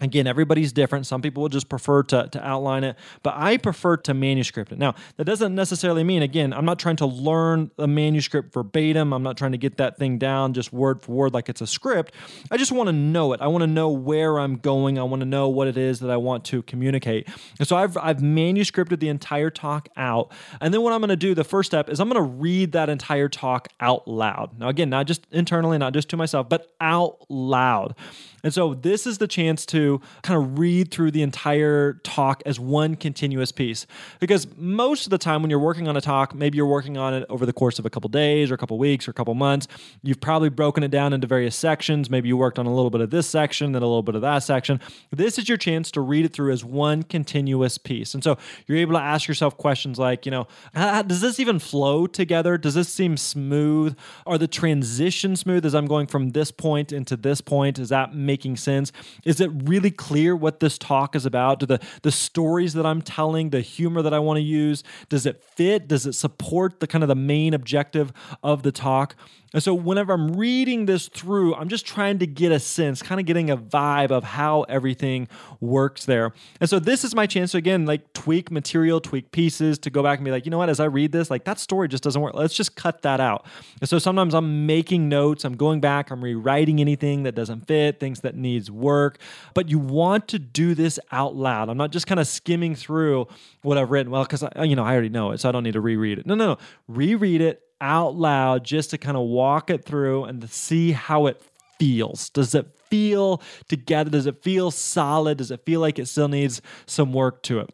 Again, 0.00 0.26
everybody's 0.26 0.72
different. 0.72 1.06
Some 1.06 1.22
people 1.22 1.42
will 1.42 1.48
just 1.48 1.68
prefer 1.68 2.04
to, 2.04 2.28
to 2.28 2.46
outline 2.46 2.84
it, 2.84 2.96
but 3.22 3.34
I 3.36 3.56
prefer 3.56 3.96
to 3.96 4.14
manuscript 4.14 4.70
it. 4.70 4.78
Now, 4.78 4.94
that 5.16 5.24
doesn't 5.24 5.54
necessarily 5.54 6.04
mean, 6.04 6.22
again, 6.22 6.52
I'm 6.52 6.64
not 6.64 6.78
trying 6.78 6.96
to 6.96 7.06
learn 7.06 7.70
a 7.78 7.88
manuscript 7.88 8.54
verbatim. 8.54 9.12
I'm 9.12 9.24
not 9.24 9.36
trying 9.36 9.52
to 9.52 9.58
get 9.58 9.78
that 9.78 9.96
thing 9.96 10.18
down 10.18 10.52
just 10.52 10.72
word 10.72 11.02
for 11.02 11.12
word 11.12 11.34
like 11.34 11.48
it's 11.48 11.60
a 11.60 11.66
script. 11.66 12.14
I 12.50 12.56
just 12.56 12.70
want 12.70 12.88
to 12.88 12.92
know 12.92 13.32
it. 13.32 13.40
I 13.40 13.48
want 13.48 13.62
to 13.62 13.66
know 13.66 13.88
where 13.88 14.38
I'm 14.38 14.56
going. 14.56 14.98
I 14.98 15.02
want 15.02 15.20
to 15.20 15.26
know 15.26 15.48
what 15.48 15.66
it 15.66 15.76
is 15.76 16.00
that 16.00 16.10
I 16.10 16.16
want 16.16 16.44
to 16.46 16.62
communicate. 16.62 17.28
And 17.58 17.66
so 17.66 17.76
I've, 17.76 17.96
I've 17.96 18.18
manuscripted 18.18 19.00
the 19.00 19.08
entire 19.08 19.50
talk 19.50 19.88
out. 19.96 20.30
And 20.60 20.72
then 20.72 20.82
what 20.82 20.92
I'm 20.92 21.00
going 21.00 21.08
to 21.08 21.16
do, 21.16 21.34
the 21.34 21.44
first 21.44 21.70
step 21.70 21.88
is 21.88 21.98
I'm 21.98 22.08
going 22.08 22.22
to 22.22 22.30
read 22.30 22.72
that 22.72 22.88
entire 22.88 23.28
talk 23.28 23.68
out 23.80 24.06
loud. 24.06 24.58
Now, 24.58 24.68
again, 24.68 24.90
not 24.90 25.06
just 25.06 25.26
internally, 25.32 25.78
not 25.78 25.92
just 25.92 26.08
to 26.10 26.16
myself, 26.16 26.48
but 26.48 26.72
out 26.80 27.24
loud. 27.28 27.96
And 28.44 28.54
so 28.54 28.74
this 28.74 29.06
is 29.06 29.18
the 29.18 29.26
chance 29.26 29.66
to 29.66 29.87
kind 30.22 30.40
of 30.40 30.58
read 30.58 30.90
through 30.90 31.10
the 31.10 31.22
entire 31.22 31.94
talk 32.04 32.42
as 32.44 32.60
one 32.60 32.94
continuous 32.94 33.52
piece. 33.52 33.86
Because 34.20 34.46
most 34.56 35.06
of 35.06 35.10
the 35.10 35.18
time 35.18 35.42
when 35.42 35.50
you're 35.50 35.58
working 35.58 35.88
on 35.88 35.96
a 35.96 36.00
talk, 36.00 36.34
maybe 36.34 36.56
you're 36.56 36.66
working 36.66 36.96
on 36.96 37.14
it 37.14 37.24
over 37.28 37.46
the 37.46 37.52
course 37.52 37.78
of 37.78 37.86
a 37.86 37.90
couple 37.90 38.08
days 38.08 38.50
or 38.50 38.54
a 38.54 38.58
couple 38.58 38.78
weeks 38.78 39.08
or 39.08 39.10
a 39.10 39.14
couple 39.14 39.34
months, 39.34 39.68
you've 40.02 40.20
probably 40.20 40.48
broken 40.48 40.82
it 40.82 40.90
down 40.90 41.12
into 41.12 41.26
various 41.26 41.56
sections. 41.56 42.10
Maybe 42.10 42.28
you 42.28 42.36
worked 42.36 42.58
on 42.58 42.66
a 42.66 42.74
little 42.74 42.90
bit 42.90 43.00
of 43.00 43.10
this 43.10 43.28
section, 43.28 43.72
then 43.72 43.82
a 43.82 43.86
little 43.86 44.02
bit 44.02 44.14
of 44.14 44.22
that 44.22 44.40
section. 44.40 44.80
This 45.10 45.38
is 45.38 45.48
your 45.48 45.58
chance 45.58 45.90
to 45.92 46.00
read 46.00 46.24
it 46.24 46.32
through 46.32 46.52
as 46.52 46.64
one 46.64 47.02
continuous 47.02 47.78
piece. 47.78 48.14
And 48.14 48.22
so 48.22 48.36
you're 48.66 48.78
able 48.78 48.94
to 48.94 49.00
ask 49.00 49.28
yourself 49.28 49.56
questions 49.56 49.98
like, 49.98 50.26
you 50.26 50.30
know, 50.30 50.46
ah, 50.74 50.98
ah, 50.98 51.02
does 51.02 51.20
this 51.20 51.40
even 51.40 51.58
flow 51.58 52.06
together? 52.06 52.58
Does 52.58 52.74
this 52.74 52.88
seem 52.88 53.16
smooth? 53.16 53.96
Are 54.26 54.38
the 54.38 54.48
transitions 54.48 55.40
smooth 55.40 55.64
as 55.64 55.74
I'm 55.74 55.86
going 55.86 56.06
from 56.06 56.30
this 56.30 56.50
point 56.50 56.92
into 56.92 57.16
this 57.16 57.40
point? 57.40 57.78
Is 57.78 57.90
that 57.90 58.14
making 58.14 58.56
sense? 58.56 58.92
Is 59.24 59.40
it 59.40 59.50
really 59.52 59.77
clear 59.90 60.34
what 60.34 60.60
this 60.60 60.78
talk 60.78 61.14
is 61.14 61.26
about? 61.26 61.60
Do 61.60 61.66
the, 61.66 61.80
the 62.02 62.12
stories 62.12 62.74
that 62.74 62.86
I'm 62.86 63.02
telling, 63.02 63.50
the 63.50 63.60
humor 63.60 64.02
that 64.02 64.14
I 64.14 64.18
want 64.18 64.38
to 64.38 64.42
use, 64.42 64.82
does 65.08 65.26
it 65.26 65.42
fit? 65.42 65.88
Does 65.88 66.06
it 66.06 66.14
support 66.14 66.80
the 66.80 66.86
kind 66.86 67.04
of 67.04 67.08
the 67.08 67.14
main 67.14 67.54
objective 67.54 68.12
of 68.42 68.62
the 68.62 68.72
talk? 68.72 69.14
And 69.54 69.62
so 69.62 69.72
whenever 69.72 70.12
I'm 70.12 70.36
reading 70.36 70.84
this 70.84 71.08
through, 71.08 71.54
I'm 71.54 71.68
just 71.68 71.86
trying 71.86 72.18
to 72.18 72.26
get 72.26 72.52
a 72.52 72.60
sense, 72.60 73.00
kind 73.00 73.18
of 73.18 73.26
getting 73.26 73.48
a 73.48 73.56
vibe 73.56 74.10
of 74.10 74.22
how 74.22 74.62
everything 74.64 75.26
works 75.60 76.04
there. 76.04 76.34
And 76.60 76.68
so 76.68 76.78
this 76.78 77.02
is 77.02 77.14
my 77.14 77.26
chance 77.26 77.52
to 77.52 77.58
again 77.58 77.86
like 77.86 78.12
tweak 78.12 78.50
material, 78.50 79.00
tweak 79.00 79.32
pieces 79.32 79.78
to 79.80 79.90
go 79.90 80.02
back 80.02 80.18
and 80.18 80.24
be 80.26 80.30
like, 80.30 80.44
you 80.44 80.50
know 80.50 80.58
what, 80.58 80.68
as 80.68 80.80
I 80.80 80.84
read 80.84 81.12
this, 81.12 81.30
like 81.30 81.44
that 81.44 81.58
story 81.58 81.88
just 81.88 82.02
doesn't 82.02 82.20
work. 82.20 82.34
Let's 82.34 82.54
just 82.54 82.76
cut 82.76 83.00
that 83.02 83.20
out. 83.20 83.46
And 83.80 83.88
so 83.88 83.98
sometimes 83.98 84.34
I'm 84.34 84.66
making 84.66 85.08
notes, 85.08 85.46
I'm 85.46 85.56
going 85.56 85.80
back, 85.80 86.10
I'm 86.10 86.22
rewriting 86.22 86.78
anything 86.78 87.22
that 87.22 87.34
doesn't 87.34 87.66
fit, 87.66 88.00
things 88.00 88.20
that 88.20 88.36
needs 88.36 88.70
work. 88.70 89.18
But 89.54 89.67
you 89.68 89.78
want 89.78 90.28
to 90.28 90.38
do 90.38 90.74
this 90.74 90.98
out 91.12 91.36
loud. 91.36 91.68
I'm 91.68 91.76
not 91.76 91.90
just 91.90 92.06
kind 92.06 92.20
of 92.20 92.26
skimming 92.26 92.74
through 92.74 93.26
what 93.62 93.78
I've 93.78 93.90
written. 93.90 94.10
Well, 94.10 94.24
because 94.24 94.44
you 94.64 94.76
know 94.76 94.84
I 94.84 94.92
already 94.92 95.08
know 95.08 95.32
it, 95.32 95.40
so 95.40 95.48
I 95.48 95.52
don't 95.52 95.64
need 95.64 95.72
to 95.72 95.80
reread 95.80 96.18
it. 96.18 96.26
No, 96.26 96.34
no, 96.34 96.46
no. 96.46 96.58
Reread 96.86 97.40
it 97.40 97.62
out 97.80 98.16
loud 98.16 98.64
just 98.64 98.90
to 98.90 98.98
kind 98.98 99.16
of 99.16 99.24
walk 99.24 99.70
it 99.70 99.84
through 99.84 100.24
and 100.24 100.40
to 100.40 100.48
see 100.48 100.92
how 100.92 101.26
it 101.26 101.40
feels. 101.78 102.30
Does 102.30 102.54
it 102.54 102.66
feel 102.88 103.42
together? 103.68 104.10
Does 104.10 104.26
it 104.26 104.42
feel 104.42 104.70
solid? 104.70 105.38
Does 105.38 105.50
it 105.50 105.64
feel 105.64 105.80
like 105.80 105.98
it 105.98 106.06
still 106.06 106.28
needs 106.28 106.60
some 106.86 107.12
work 107.12 107.42
to 107.44 107.60
it? 107.60 107.70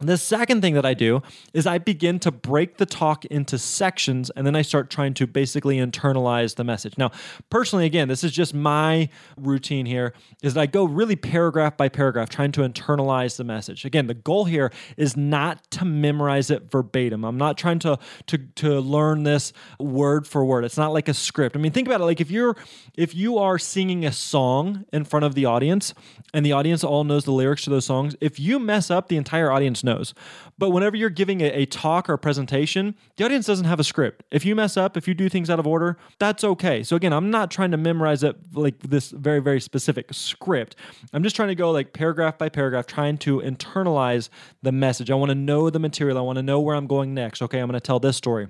The 0.00 0.18
second 0.18 0.60
thing 0.60 0.74
that 0.74 0.84
I 0.84 0.92
do 0.92 1.22
is 1.52 1.68
I 1.68 1.78
begin 1.78 2.18
to 2.20 2.32
break 2.32 2.78
the 2.78 2.86
talk 2.86 3.24
into 3.26 3.58
sections 3.58 4.28
and 4.30 4.44
then 4.44 4.56
I 4.56 4.62
start 4.62 4.90
trying 4.90 5.14
to 5.14 5.26
basically 5.26 5.76
internalize 5.76 6.56
the 6.56 6.64
message. 6.64 6.98
Now, 6.98 7.12
personally, 7.48 7.86
again, 7.86 8.08
this 8.08 8.24
is 8.24 8.32
just 8.32 8.54
my 8.54 9.08
routine 9.36 9.86
here, 9.86 10.12
is 10.42 10.54
that 10.54 10.60
I 10.60 10.66
go 10.66 10.84
really 10.84 11.14
paragraph 11.14 11.76
by 11.76 11.88
paragraph 11.88 12.28
trying 12.28 12.50
to 12.52 12.62
internalize 12.62 13.36
the 13.36 13.44
message. 13.44 13.84
Again, 13.84 14.08
the 14.08 14.14
goal 14.14 14.46
here 14.46 14.72
is 14.96 15.16
not 15.16 15.70
to 15.72 15.84
memorize 15.84 16.50
it 16.50 16.72
verbatim. 16.72 17.24
I'm 17.24 17.38
not 17.38 17.56
trying 17.56 17.78
to 17.80 17.98
to 18.26 18.38
to 18.38 18.80
learn 18.80 19.22
this 19.22 19.52
word 19.78 20.26
for 20.26 20.44
word. 20.44 20.64
It's 20.64 20.76
not 20.76 20.92
like 20.92 21.08
a 21.08 21.14
script. 21.14 21.56
I 21.56 21.60
mean, 21.60 21.70
think 21.70 21.86
about 21.86 22.00
it 22.00 22.04
like 22.04 22.20
if 22.20 22.32
you're 22.32 22.56
if 22.96 23.14
you 23.14 23.38
are 23.38 23.58
singing 23.58 24.04
a 24.04 24.12
song 24.12 24.86
in 24.92 25.04
front 25.04 25.24
of 25.24 25.36
the 25.36 25.44
audience 25.44 25.94
and 26.32 26.44
the 26.44 26.52
audience 26.52 26.82
all 26.82 27.04
knows 27.04 27.24
the 27.24 27.32
lyrics 27.32 27.62
to 27.64 27.70
those 27.70 27.84
songs, 27.84 28.16
if 28.20 28.40
you 28.40 28.58
mess 28.58 28.90
up, 28.90 29.06
the 29.06 29.16
entire 29.16 29.52
audience 29.52 29.83
knows. 29.84 30.14
But 30.58 30.70
whenever 30.70 30.96
you're 30.96 31.10
giving 31.10 31.40
a, 31.40 31.50
a, 31.50 31.66
talk 31.66 32.08
or 32.08 32.14
a 32.14 32.18
presentation, 32.18 32.94
the 33.16 33.24
audience 33.24 33.46
doesn't 33.46 33.66
have 33.66 33.78
a 33.78 33.84
script. 33.84 34.24
If 34.30 34.44
you 34.44 34.54
mess 34.54 34.76
up, 34.76 34.96
if 34.96 35.06
you 35.06 35.14
do 35.14 35.28
things 35.28 35.50
out 35.50 35.58
of 35.58 35.66
order, 35.66 35.96
that's 36.18 36.42
okay. 36.42 36.82
So 36.82 36.96
again, 36.96 37.12
I'm 37.12 37.30
not 37.30 37.50
trying 37.50 37.70
to 37.70 37.76
memorize 37.76 38.22
it 38.22 38.36
like 38.54 38.78
this 38.80 39.10
very, 39.10 39.40
very 39.40 39.60
specific 39.60 40.12
script. 40.12 40.76
I'm 41.12 41.22
just 41.22 41.36
trying 41.36 41.48
to 41.48 41.54
go 41.54 41.70
like 41.70 41.92
paragraph 41.92 42.38
by 42.38 42.48
paragraph, 42.48 42.86
trying 42.86 43.18
to 43.18 43.40
internalize 43.40 44.28
the 44.62 44.72
message. 44.72 45.10
I 45.10 45.14
want 45.14 45.30
to 45.30 45.36
know 45.36 45.70
the 45.70 45.78
material. 45.78 46.18
I 46.18 46.22
want 46.22 46.36
to 46.36 46.42
know 46.42 46.60
where 46.60 46.74
I'm 46.74 46.86
going 46.86 47.14
next. 47.14 47.42
Okay, 47.42 47.60
I'm 47.60 47.68
going 47.68 47.74
to 47.74 47.80
tell 47.80 48.00
this 48.00 48.16
story. 48.16 48.48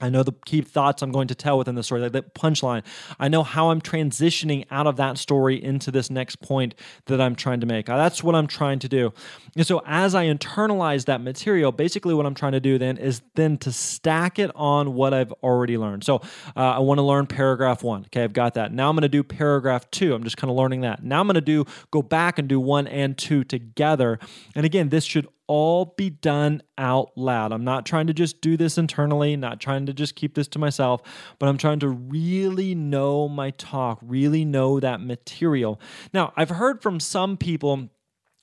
I 0.00 0.08
know 0.08 0.22
the 0.22 0.32
key 0.46 0.62
thoughts 0.62 1.02
I'm 1.02 1.12
going 1.12 1.28
to 1.28 1.34
tell 1.34 1.58
within 1.58 1.74
the 1.74 1.82
story, 1.82 2.00
like 2.00 2.12
the 2.12 2.22
punchline. 2.22 2.82
I 3.18 3.28
know 3.28 3.42
how 3.42 3.70
I'm 3.70 3.80
transitioning 3.80 4.66
out 4.70 4.86
of 4.86 4.96
that 4.96 5.18
story 5.18 5.62
into 5.62 5.90
this 5.90 6.10
next 6.10 6.36
point 6.36 6.74
that 7.06 7.20
I'm 7.20 7.34
trying 7.34 7.60
to 7.60 7.66
make. 7.66 7.88
Uh, 7.88 7.96
that's 7.96 8.22
what 8.22 8.34
I'm 8.34 8.46
trying 8.46 8.78
to 8.80 8.88
do. 8.88 9.12
And 9.56 9.66
so 9.66 9.82
as 9.86 10.14
I 10.14 10.26
internalize 10.26 11.06
that 11.06 11.20
material, 11.20 11.72
basically 11.72 12.14
what 12.14 12.26
I'm 12.26 12.34
trying 12.34 12.52
to 12.52 12.60
do 12.60 12.78
then 12.78 12.96
is 12.96 13.22
then 13.34 13.58
to 13.58 13.72
stack 13.72 14.38
it 14.38 14.50
on 14.54 14.94
what 14.94 15.12
I've 15.12 15.32
already 15.42 15.76
learned. 15.76 16.04
So 16.04 16.16
uh, 16.56 16.60
I 16.60 16.78
want 16.78 16.98
to 16.98 17.02
learn 17.02 17.26
paragraph 17.26 17.82
one. 17.82 18.02
Okay, 18.06 18.24
I've 18.24 18.32
got 18.32 18.54
that. 18.54 18.72
Now 18.72 18.88
I'm 18.88 18.96
going 18.96 19.02
to 19.02 19.08
do 19.08 19.22
paragraph 19.22 19.90
two. 19.90 20.14
I'm 20.14 20.24
just 20.24 20.36
kind 20.36 20.50
of 20.50 20.56
learning 20.56 20.82
that. 20.82 21.02
Now 21.02 21.20
I'm 21.20 21.26
going 21.26 21.34
to 21.34 21.40
do 21.40 21.64
go 21.90 22.02
back 22.02 22.38
and 22.38 22.48
do 22.48 22.60
one 22.60 22.86
and 22.86 23.16
two 23.16 23.44
together. 23.44 24.18
And 24.54 24.64
again, 24.64 24.88
this 24.88 25.04
should 25.04 25.28
all 25.50 25.94
be 25.96 26.08
done 26.08 26.62
out 26.78 27.10
loud. 27.16 27.52
I'm 27.52 27.64
not 27.64 27.84
trying 27.84 28.06
to 28.06 28.14
just 28.14 28.40
do 28.40 28.56
this 28.56 28.78
internally, 28.78 29.34
not 29.34 29.58
trying 29.58 29.84
to 29.86 29.92
just 29.92 30.14
keep 30.14 30.36
this 30.36 30.46
to 30.46 30.60
myself, 30.60 31.02
but 31.40 31.48
I'm 31.48 31.58
trying 31.58 31.80
to 31.80 31.88
really 31.88 32.76
know 32.76 33.28
my 33.28 33.50
talk, 33.50 33.98
really 34.00 34.44
know 34.44 34.78
that 34.78 35.00
material. 35.00 35.80
Now, 36.14 36.32
I've 36.36 36.50
heard 36.50 36.80
from 36.82 37.00
some 37.00 37.36
people 37.36 37.88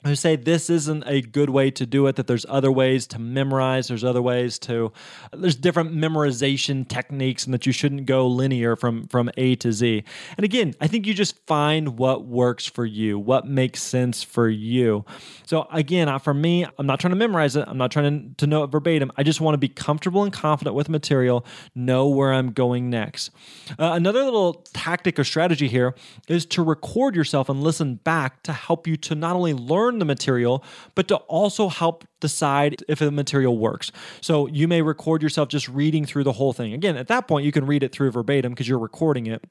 who 0.07 0.15
say 0.15 0.35
this 0.35 0.69
isn't 0.69 1.03
a 1.05 1.21
good 1.21 1.49
way 1.49 1.71
to 1.71 1.85
do 1.85 2.07
it 2.07 2.15
that 2.15 2.27
there's 2.27 2.45
other 2.49 2.71
ways 2.71 3.07
to 3.07 3.19
memorize 3.19 3.87
there's 3.87 4.03
other 4.03 4.21
ways 4.21 4.57
to 4.59 4.91
there's 5.33 5.55
different 5.55 5.93
memorization 5.93 6.87
techniques 6.87 7.45
and 7.45 7.53
that 7.53 7.65
you 7.65 7.71
shouldn't 7.71 8.05
go 8.05 8.27
linear 8.27 8.75
from 8.75 9.07
from 9.07 9.29
a 9.37 9.55
to 9.55 9.71
z. 9.71 10.03
And 10.37 10.43
again 10.43 10.73
i 10.81 10.87
think 10.87 11.05
you 11.05 11.13
just 11.13 11.37
find 11.45 11.97
what 11.97 12.25
works 12.25 12.65
for 12.65 12.85
you 12.85 13.19
what 13.19 13.45
makes 13.45 13.81
sense 13.81 14.23
for 14.23 14.49
you. 14.49 15.05
So 15.45 15.67
again 15.71 16.07
for 16.19 16.33
me 16.33 16.65
i'm 16.77 16.85
not 16.85 16.99
trying 16.99 17.11
to 17.11 17.17
memorize 17.17 17.55
it 17.55 17.65
i'm 17.67 17.77
not 17.77 17.91
trying 17.91 18.29
to, 18.29 18.35
to 18.37 18.47
know 18.47 18.63
it 18.63 18.67
verbatim. 18.67 19.11
I 19.17 19.23
just 19.23 19.41
want 19.41 19.53
to 19.53 19.59
be 19.59 19.69
comfortable 19.69 20.23
and 20.23 20.33
confident 20.33 20.75
with 20.75 20.89
material 20.89 21.45
know 21.75 22.07
where 22.07 22.33
i'm 22.33 22.51
going 22.51 22.89
next. 22.89 23.31
Uh, 23.71 23.91
another 23.93 24.23
little 24.23 24.53
tactic 24.73 25.19
or 25.19 25.23
strategy 25.23 25.67
here 25.67 25.95
is 26.27 26.45
to 26.45 26.63
record 26.63 27.15
yourself 27.15 27.49
and 27.49 27.61
listen 27.61 27.95
back 27.95 28.43
to 28.43 28.53
help 28.53 28.87
you 28.87 28.97
to 28.97 29.15
not 29.15 29.35
only 29.35 29.53
learn 29.53 29.96
the 29.99 30.05
material, 30.05 30.63
but 30.95 31.07
to 31.07 31.15
also 31.15 31.69
help 31.69 32.05
decide 32.19 32.83
if 32.87 32.99
the 32.99 33.11
material 33.11 33.57
works. 33.57 33.91
So 34.21 34.47
you 34.47 34.67
may 34.67 34.81
record 34.81 35.21
yourself 35.21 35.49
just 35.49 35.67
reading 35.67 36.05
through 36.05 36.23
the 36.23 36.33
whole 36.33 36.53
thing. 36.53 36.73
Again, 36.73 36.97
at 36.97 37.07
that 37.07 37.27
point, 37.27 37.45
you 37.45 37.51
can 37.51 37.65
read 37.65 37.83
it 37.83 37.91
through 37.91 38.11
verbatim 38.11 38.51
because 38.51 38.67
you're 38.67 38.79
recording 38.79 39.27
it. 39.27 39.43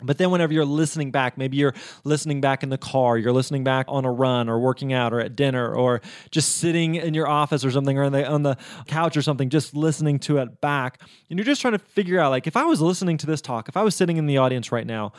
But 0.00 0.18
then, 0.18 0.30
whenever 0.30 0.52
you're 0.52 0.64
listening 0.64 1.10
back, 1.10 1.36
maybe 1.36 1.56
you're 1.56 1.74
listening 2.04 2.40
back 2.40 2.62
in 2.62 2.68
the 2.68 2.78
car, 2.78 3.18
you're 3.18 3.32
listening 3.32 3.64
back 3.64 3.86
on 3.88 4.04
a 4.04 4.12
run 4.12 4.48
or 4.48 4.60
working 4.60 4.92
out 4.92 5.12
or 5.12 5.18
at 5.18 5.34
dinner 5.34 5.74
or 5.74 6.00
just 6.30 6.58
sitting 6.58 6.94
in 6.94 7.14
your 7.14 7.26
office 7.26 7.64
or 7.64 7.70
something 7.72 7.98
or 7.98 8.04
on 8.04 8.12
the, 8.12 8.24
on 8.24 8.42
the 8.44 8.56
couch 8.86 9.16
or 9.16 9.22
something, 9.22 9.48
just 9.48 9.74
listening 9.74 10.20
to 10.20 10.38
it 10.38 10.60
back. 10.60 11.00
And 11.30 11.38
you're 11.38 11.44
just 11.44 11.60
trying 11.60 11.72
to 11.72 11.80
figure 11.80 12.20
out 12.20 12.30
like, 12.30 12.46
if 12.46 12.56
I 12.56 12.64
was 12.64 12.80
listening 12.80 13.16
to 13.18 13.26
this 13.26 13.40
talk, 13.40 13.68
if 13.68 13.76
I 13.76 13.82
was 13.82 13.96
sitting 13.96 14.18
in 14.18 14.26
the 14.26 14.38
audience 14.38 14.70
right 14.70 14.86
now, 14.86 15.12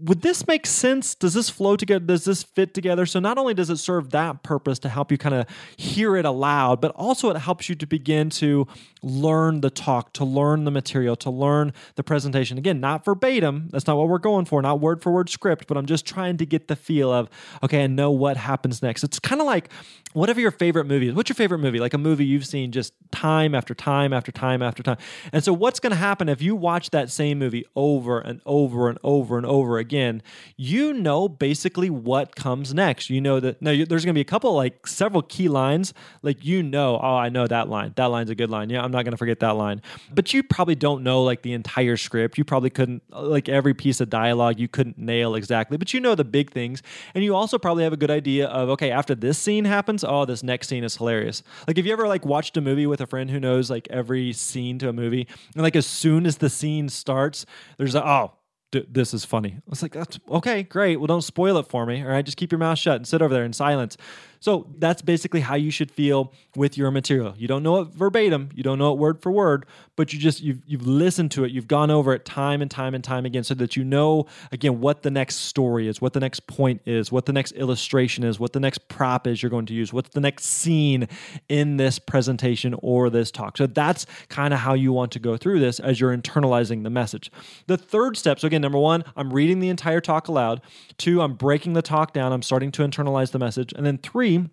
would 0.00 0.22
this 0.22 0.46
make 0.46 0.66
sense? 0.66 1.14
Does 1.14 1.34
this 1.34 1.50
flow 1.50 1.76
together? 1.76 2.04
Does 2.04 2.24
this 2.24 2.42
fit 2.42 2.74
together? 2.74 3.06
So 3.06 3.18
not 3.18 3.38
only 3.38 3.54
does 3.54 3.70
it 3.70 3.78
serve 3.78 4.10
that 4.10 4.42
purpose 4.42 4.78
to 4.80 4.88
help 4.88 5.10
you 5.10 5.18
kind 5.18 5.34
of 5.34 5.46
hear 5.76 6.16
it 6.16 6.24
aloud, 6.24 6.80
but 6.80 6.92
also 6.92 7.30
it 7.30 7.38
helps 7.38 7.68
you 7.68 7.74
to 7.74 7.86
begin 7.86 8.30
to 8.30 8.66
learn 9.02 9.60
the 9.60 9.70
talk, 9.70 10.12
to 10.14 10.24
learn 10.24 10.64
the 10.64 10.70
material, 10.70 11.16
to 11.16 11.30
learn 11.30 11.72
the 11.96 12.02
presentation. 12.02 12.58
Again, 12.58 12.80
not 12.80 13.04
verbatim. 13.04 13.68
That's 13.72 13.86
not 13.86 13.96
what 13.96 14.08
we're 14.08 14.18
going 14.18 14.44
for, 14.44 14.62
not 14.62 14.80
word 14.80 15.02
for 15.02 15.12
word 15.12 15.30
script, 15.30 15.66
but 15.66 15.76
I'm 15.76 15.86
just 15.86 16.06
trying 16.06 16.36
to 16.38 16.46
get 16.46 16.68
the 16.68 16.76
feel 16.76 17.12
of, 17.12 17.28
okay, 17.62 17.84
I 17.84 17.86
know 17.86 18.10
what 18.10 18.36
happens 18.36 18.82
next. 18.82 19.04
It's 19.04 19.18
kind 19.18 19.40
of 19.40 19.46
like 19.46 19.70
whatever 20.12 20.40
your 20.40 20.50
favorite 20.50 20.86
movie 20.86 21.08
is. 21.08 21.14
What's 21.14 21.28
your 21.28 21.34
favorite 21.34 21.58
movie? 21.58 21.78
Like 21.80 21.94
a 21.94 21.98
movie 21.98 22.24
you've 22.24 22.46
seen 22.46 22.72
just 22.72 22.92
time 23.10 23.54
after 23.54 23.74
time 23.74 24.12
after 24.12 24.32
time 24.32 24.62
after 24.62 24.82
time. 24.82 24.96
And 25.32 25.42
so 25.42 25.52
what's 25.52 25.80
going 25.80 25.92
to 25.92 25.96
happen 25.96 26.28
if 26.28 26.40
you 26.40 26.54
watch 26.54 26.90
that 26.90 27.10
same 27.10 27.38
movie 27.38 27.64
over 27.74 28.20
and 28.20 28.40
over 28.46 28.88
and 28.88 28.98
over 29.02 29.36
and 29.36 29.46
over 29.46 29.78
again? 29.78 29.87
Again, 29.88 30.22
you 30.58 30.92
know 30.92 31.30
basically 31.30 31.88
what 31.88 32.36
comes 32.36 32.74
next. 32.74 33.08
You 33.08 33.22
know 33.22 33.40
that 33.40 33.62
now 33.62 33.70
there's 33.70 34.04
going 34.04 34.12
to 34.12 34.18
be 34.18 34.20
a 34.20 34.24
couple 34.24 34.52
like 34.54 34.86
several 34.86 35.22
key 35.22 35.48
lines 35.48 35.94
like 36.20 36.44
you 36.44 36.62
know, 36.62 37.00
oh, 37.02 37.16
I 37.16 37.30
know 37.30 37.46
that 37.46 37.70
line. 37.70 37.94
That 37.96 38.06
line's 38.06 38.28
a 38.28 38.34
good 38.34 38.50
line. 38.50 38.68
Yeah, 38.68 38.82
I'm 38.82 38.90
not 38.90 39.04
going 39.04 39.12
to 39.12 39.16
forget 39.16 39.40
that 39.40 39.56
line. 39.56 39.80
But 40.12 40.34
you 40.34 40.42
probably 40.42 40.74
don't 40.74 41.02
know 41.02 41.22
like 41.22 41.40
the 41.40 41.54
entire 41.54 41.96
script. 41.96 42.36
You 42.36 42.44
probably 42.44 42.68
couldn't 42.68 43.02
like 43.10 43.48
every 43.48 43.72
piece 43.72 44.02
of 44.02 44.10
dialogue 44.10 44.60
you 44.60 44.68
couldn't 44.68 44.98
nail 44.98 45.34
exactly, 45.34 45.78
but 45.78 45.94
you 45.94 46.00
know 46.00 46.14
the 46.14 46.24
big 46.24 46.50
things. 46.50 46.82
And 47.14 47.24
you 47.24 47.34
also 47.34 47.56
probably 47.56 47.84
have 47.84 47.94
a 47.94 47.96
good 47.96 48.10
idea 48.10 48.48
of 48.48 48.68
okay, 48.68 48.90
after 48.90 49.14
this 49.14 49.38
scene 49.38 49.64
happens, 49.64 50.04
oh, 50.04 50.26
this 50.26 50.42
next 50.42 50.68
scene 50.68 50.84
is 50.84 50.98
hilarious. 50.98 51.42
Like, 51.66 51.78
have 51.78 51.86
you 51.86 51.94
ever 51.94 52.06
like 52.06 52.26
watched 52.26 52.58
a 52.58 52.60
movie 52.60 52.86
with 52.86 53.00
a 53.00 53.06
friend 53.06 53.30
who 53.30 53.40
knows 53.40 53.70
like 53.70 53.88
every 53.88 54.34
scene 54.34 54.78
to 54.80 54.90
a 54.90 54.92
movie, 54.92 55.26
and 55.54 55.62
like 55.62 55.76
as 55.76 55.86
soon 55.86 56.26
as 56.26 56.36
the 56.36 56.50
scene 56.50 56.90
starts, 56.90 57.46
there's 57.78 57.94
a 57.94 58.06
oh, 58.06 58.32
this 58.70 59.14
is 59.14 59.24
funny. 59.24 59.54
I 59.56 59.70
was 59.70 59.82
like, 59.82 59.92
that's 59.92 60.18
okay, 60.30 60.62
great. 60.62 60.96
Well, 60.96 61.06
don't 61.06 61.22
spoil 61.22 61.56
it 61.58 61.66
for 61.66 61.86
me. 61.86 62.02
All 62.02 62.08
right, 62.08 62.24
just 62.24 62.36
keep 62.36 62.52
your 62.52 62.58
mouth 62.58 62.78
shut 62.78 62.96
and 62.96 63.06
sit 63.06 63.22
over 63.22 63.32
there 63.32 63.44
in 63.44 63.52
silence. 63.52 63.96
So 64.40 64.66
that's 64.78 65.02
basically 65.02 65.40
how 65.40 65.54
you 65.54 65.70
should 65.70 65.90
feel 65.90 66.32
with 66.56 66.76
your 66.76 66.90
material. 66.90 67.34
You 67.36 67.48
don't 67.48 67.62
know 67.62 67.80
it 67.80 67.88
verbatim, 67.88 68.50
you 68.54 68.62
don't 68.62 68.78
know 68.78 68.92
it 68.92 68.98
word 68.98 69.22
for 69.22 69.32
word, 69.32 69.66
but 69.96 70.12
you 70.12 70.18
just 70.18 70.40
you've 70.40 70.62
you've 70.66 70.86
listened 70.86 71.30
to 71.32 71.44
it, 71.44 71.50
you've 71.50 71.68
gone 71.68 71.90
over 71.90 72.12
it 72.14 72.24
time 72.24 72.62
and 72.62 72.70
time 72.70 72.94
and 72.94 73.02
time 73.02 73.26
again 73.26 73.44
so 73.44 73.54
that 73.54 73.76
you 73.76 73.84
know 73.84 74.26
again 74.52 74.80
what 74.80 75.02
the 75.02 75.10
next 75.10 75.36
story 75.36 75.88
is, 75.88 76.00
what 76.00 76.12
the 76.12 76.20
next 76.20 76.46
point 76.46 76.80
is, 76.86 77.10
what 77.10 77.26
the 77.26 77.32
next 77.32 77.52
illustration 77.52 78.24
is, 78.24 78.38
what 78.38 78.52
the 78.52 78.60
next 78.60 78.88
prop 78.88 79.26
is 79.26 79.42
you're 79.42 79.50
going 79.50 79.66
to 79.66 79.74
use, 79.74 79.92
what's 79.92 80.10
the 80.10 80.20
next 80.20 80.44
scene 80.44 81.08
in 81.48 81.76
this 81.76 81.98
presentation 81.98 82.74
or 82.82 83.10
this 83.10 83.30
talk. 83.30 83.56
So 83.56 83.66
that's 83.66 84.06
kind 84.28 84.54
of 84.54 84.60
how 84.60 84.74
you 84.74 84.92
want 84.92 85.12
to 85.12 85.18
go 85.18 85.36
through 85.36 85.60
this 85.60 85.80
as 85.80 86.00
you're 86.00 86.16
internalizing 86.16 86.82
the 86.82 86.90
message. 86.90 87.30
The 87.66 87.76
third 87.76 88.16
step, 88.16 88.38
so 88.38 88.46
again, 88.46 88.62
number 88.62 88.78
1, 88.78 89.04
I'm 89.16 89.32
reading 89.32 89.60
the 89.60 89.68
entire 89.68 90.00
talk 90.00 90.28
aloud. 90.28 90.60
2, 90.98 91.22
I'm 91.22 91.34
breaking 91.34 91.72
the 91.72 91.82
talk 91.82 92.12
down, 92.12 92.32
I'm 92.32 92.42
starting 92.42 92.70
to 92.72 92.82
internalize 92.82 93.32
the 93.32 93.38
message. 93.38 93.72
And 93.76 93.84
then 93.84 93.98
3, 93.98 94.27
three 94.36 94.50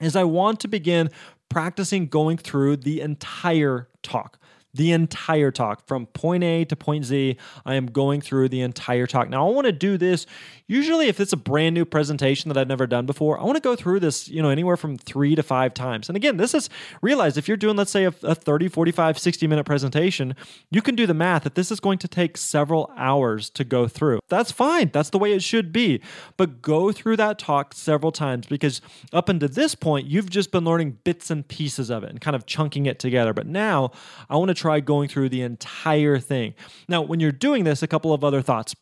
is 0.00 0.14
I 0.14 0.24
want 0.24 0.60
to 0.60 0.68
begin 0.68 1.10
practicing 1.48 2.06
going 2.06 2.36
through 2.36 2.78
the 2.78 3.00
entire 3.00 3.88
talk 4.02 4.38
the 4.76 4.92
entire 4.92 5.50
talk 5.50 5.86
from 5.86 6.06
point 6.06 6.44
A 6.44 6.64
to 6.66 6.76
point 6.76 7.04
Z. 7.04 7.36
I 7.64 7.74
am 7.74 7.86
going 7.86 8.20
through 8.20 8.50
the 8.50 8.60
entire 8.60 9.06
talk. 9.06 9.28
Now, 9.28 9.48
I 9.48 9.50
want 9.50 9.66
to 9.66 9.72
do 9.72 9.96
this 9.98 10.26
usually 10.66 11.08
if 11.08 11.20
it's 11.20 11.32
a 11.32 11.36
brand 11.36 11.74
new 11.74 11.84
presentation 11.84 12.48
that 12.48 12.58
I've 12.58 12.68
never 12.68 12.86
done 12.86 13.06
before. 13.06 13.38
I 13.38 13.44
want 13.44 13.56
to 13.56 13.62
go 13.62 13.76
through 13.76 14.00
this, 14.00 14.28
you 14.28 14.42
know, 14.42 14.48
anywhere 14.50 14.76
from 14.76 14.96
three 14.96 15.34
to 15.34 15.42
five 15.42 15.74
times. 15.74 16.08
And 16.08 16.16
again, 16.16 16.36
this 16.36 16.54
is 16.54 16.68
realize 17.02 17.36
if 17.36 17.48
you're 17.48 17.56
doing, 17.56 17.76
let's 17.76 17.90
say, 17.90 18.04
a, 18.04 18.12
a 18.22 18.34
30, 18.34 18.68
45, 18.68 19.18
60 19.18 19.46
minute 19.46 19.64
presentation, 19.64 20.34
you 20.70 20.82
can 20.82 20.94
do 20.94 21.06
the 21.06 21.14
math 21.14 21.44
that 21.44 21.54
this 21.54 21.70
is 21.70 21.80
going 21.80 21.98
to 21.98 22.08
take 22.08 22.36
several 22.36 22.92
hours 22.96 23.48
to 23.50 23.64
go 23.64 23.86
through. 23.88 24.20
That's 24.28 24.50
fine. 24.50 24.90
That's 24.92 25.10
the 25.10 25.18
way 25.18 25.32
it 25.32 25.42
should 25.42 25.72
be. 25.72 26.00
But 26.36 26.60
go 26.62 26.92
through 26.92 27.16
that 27.18 27.38
talk 27.38 27.72
several 27.74 28.12
times 28.12 28.46
because 28.46 28.80
up 29.12 29.28
until 29.28 29.48
this 29.48 29.74
point, 29.74 30.06
you've 30.06 30.30
just 30.30 30.50
been 30.50 30.64
learning 30.64 30.98
bits 31.04 31.30
and 31.30 31.46
pieces 31.46 31.90
of 31.90 32.02
it 32.02 32.10
and 32.10 32.20
kind 32.20 32.34
of 32.34 32.46
chunking 32.46 32.86
it 32.86 32.98
together. 32.98 33.32
But 33.32 33.46
now 33.46 33.92
I 34.28 34.36
want 34.36 34.48
to 34.48 34.54
try 34.54 34.65
going 34.84 35.08
through 35.08 35.28
the 35.28 35.42
entire 35.42 36.18
thing. 36.18 36.54
Now, 36.88 37.02
when 37.02 37.20
you're 37.20 37.32
doing 37.32 37.64
this, 37.64 37.82
a 37.82 37.86
couple 37.86 38.12
of 38.12 38.24
other 38.24 38.42
thoughts. 38.42 38.74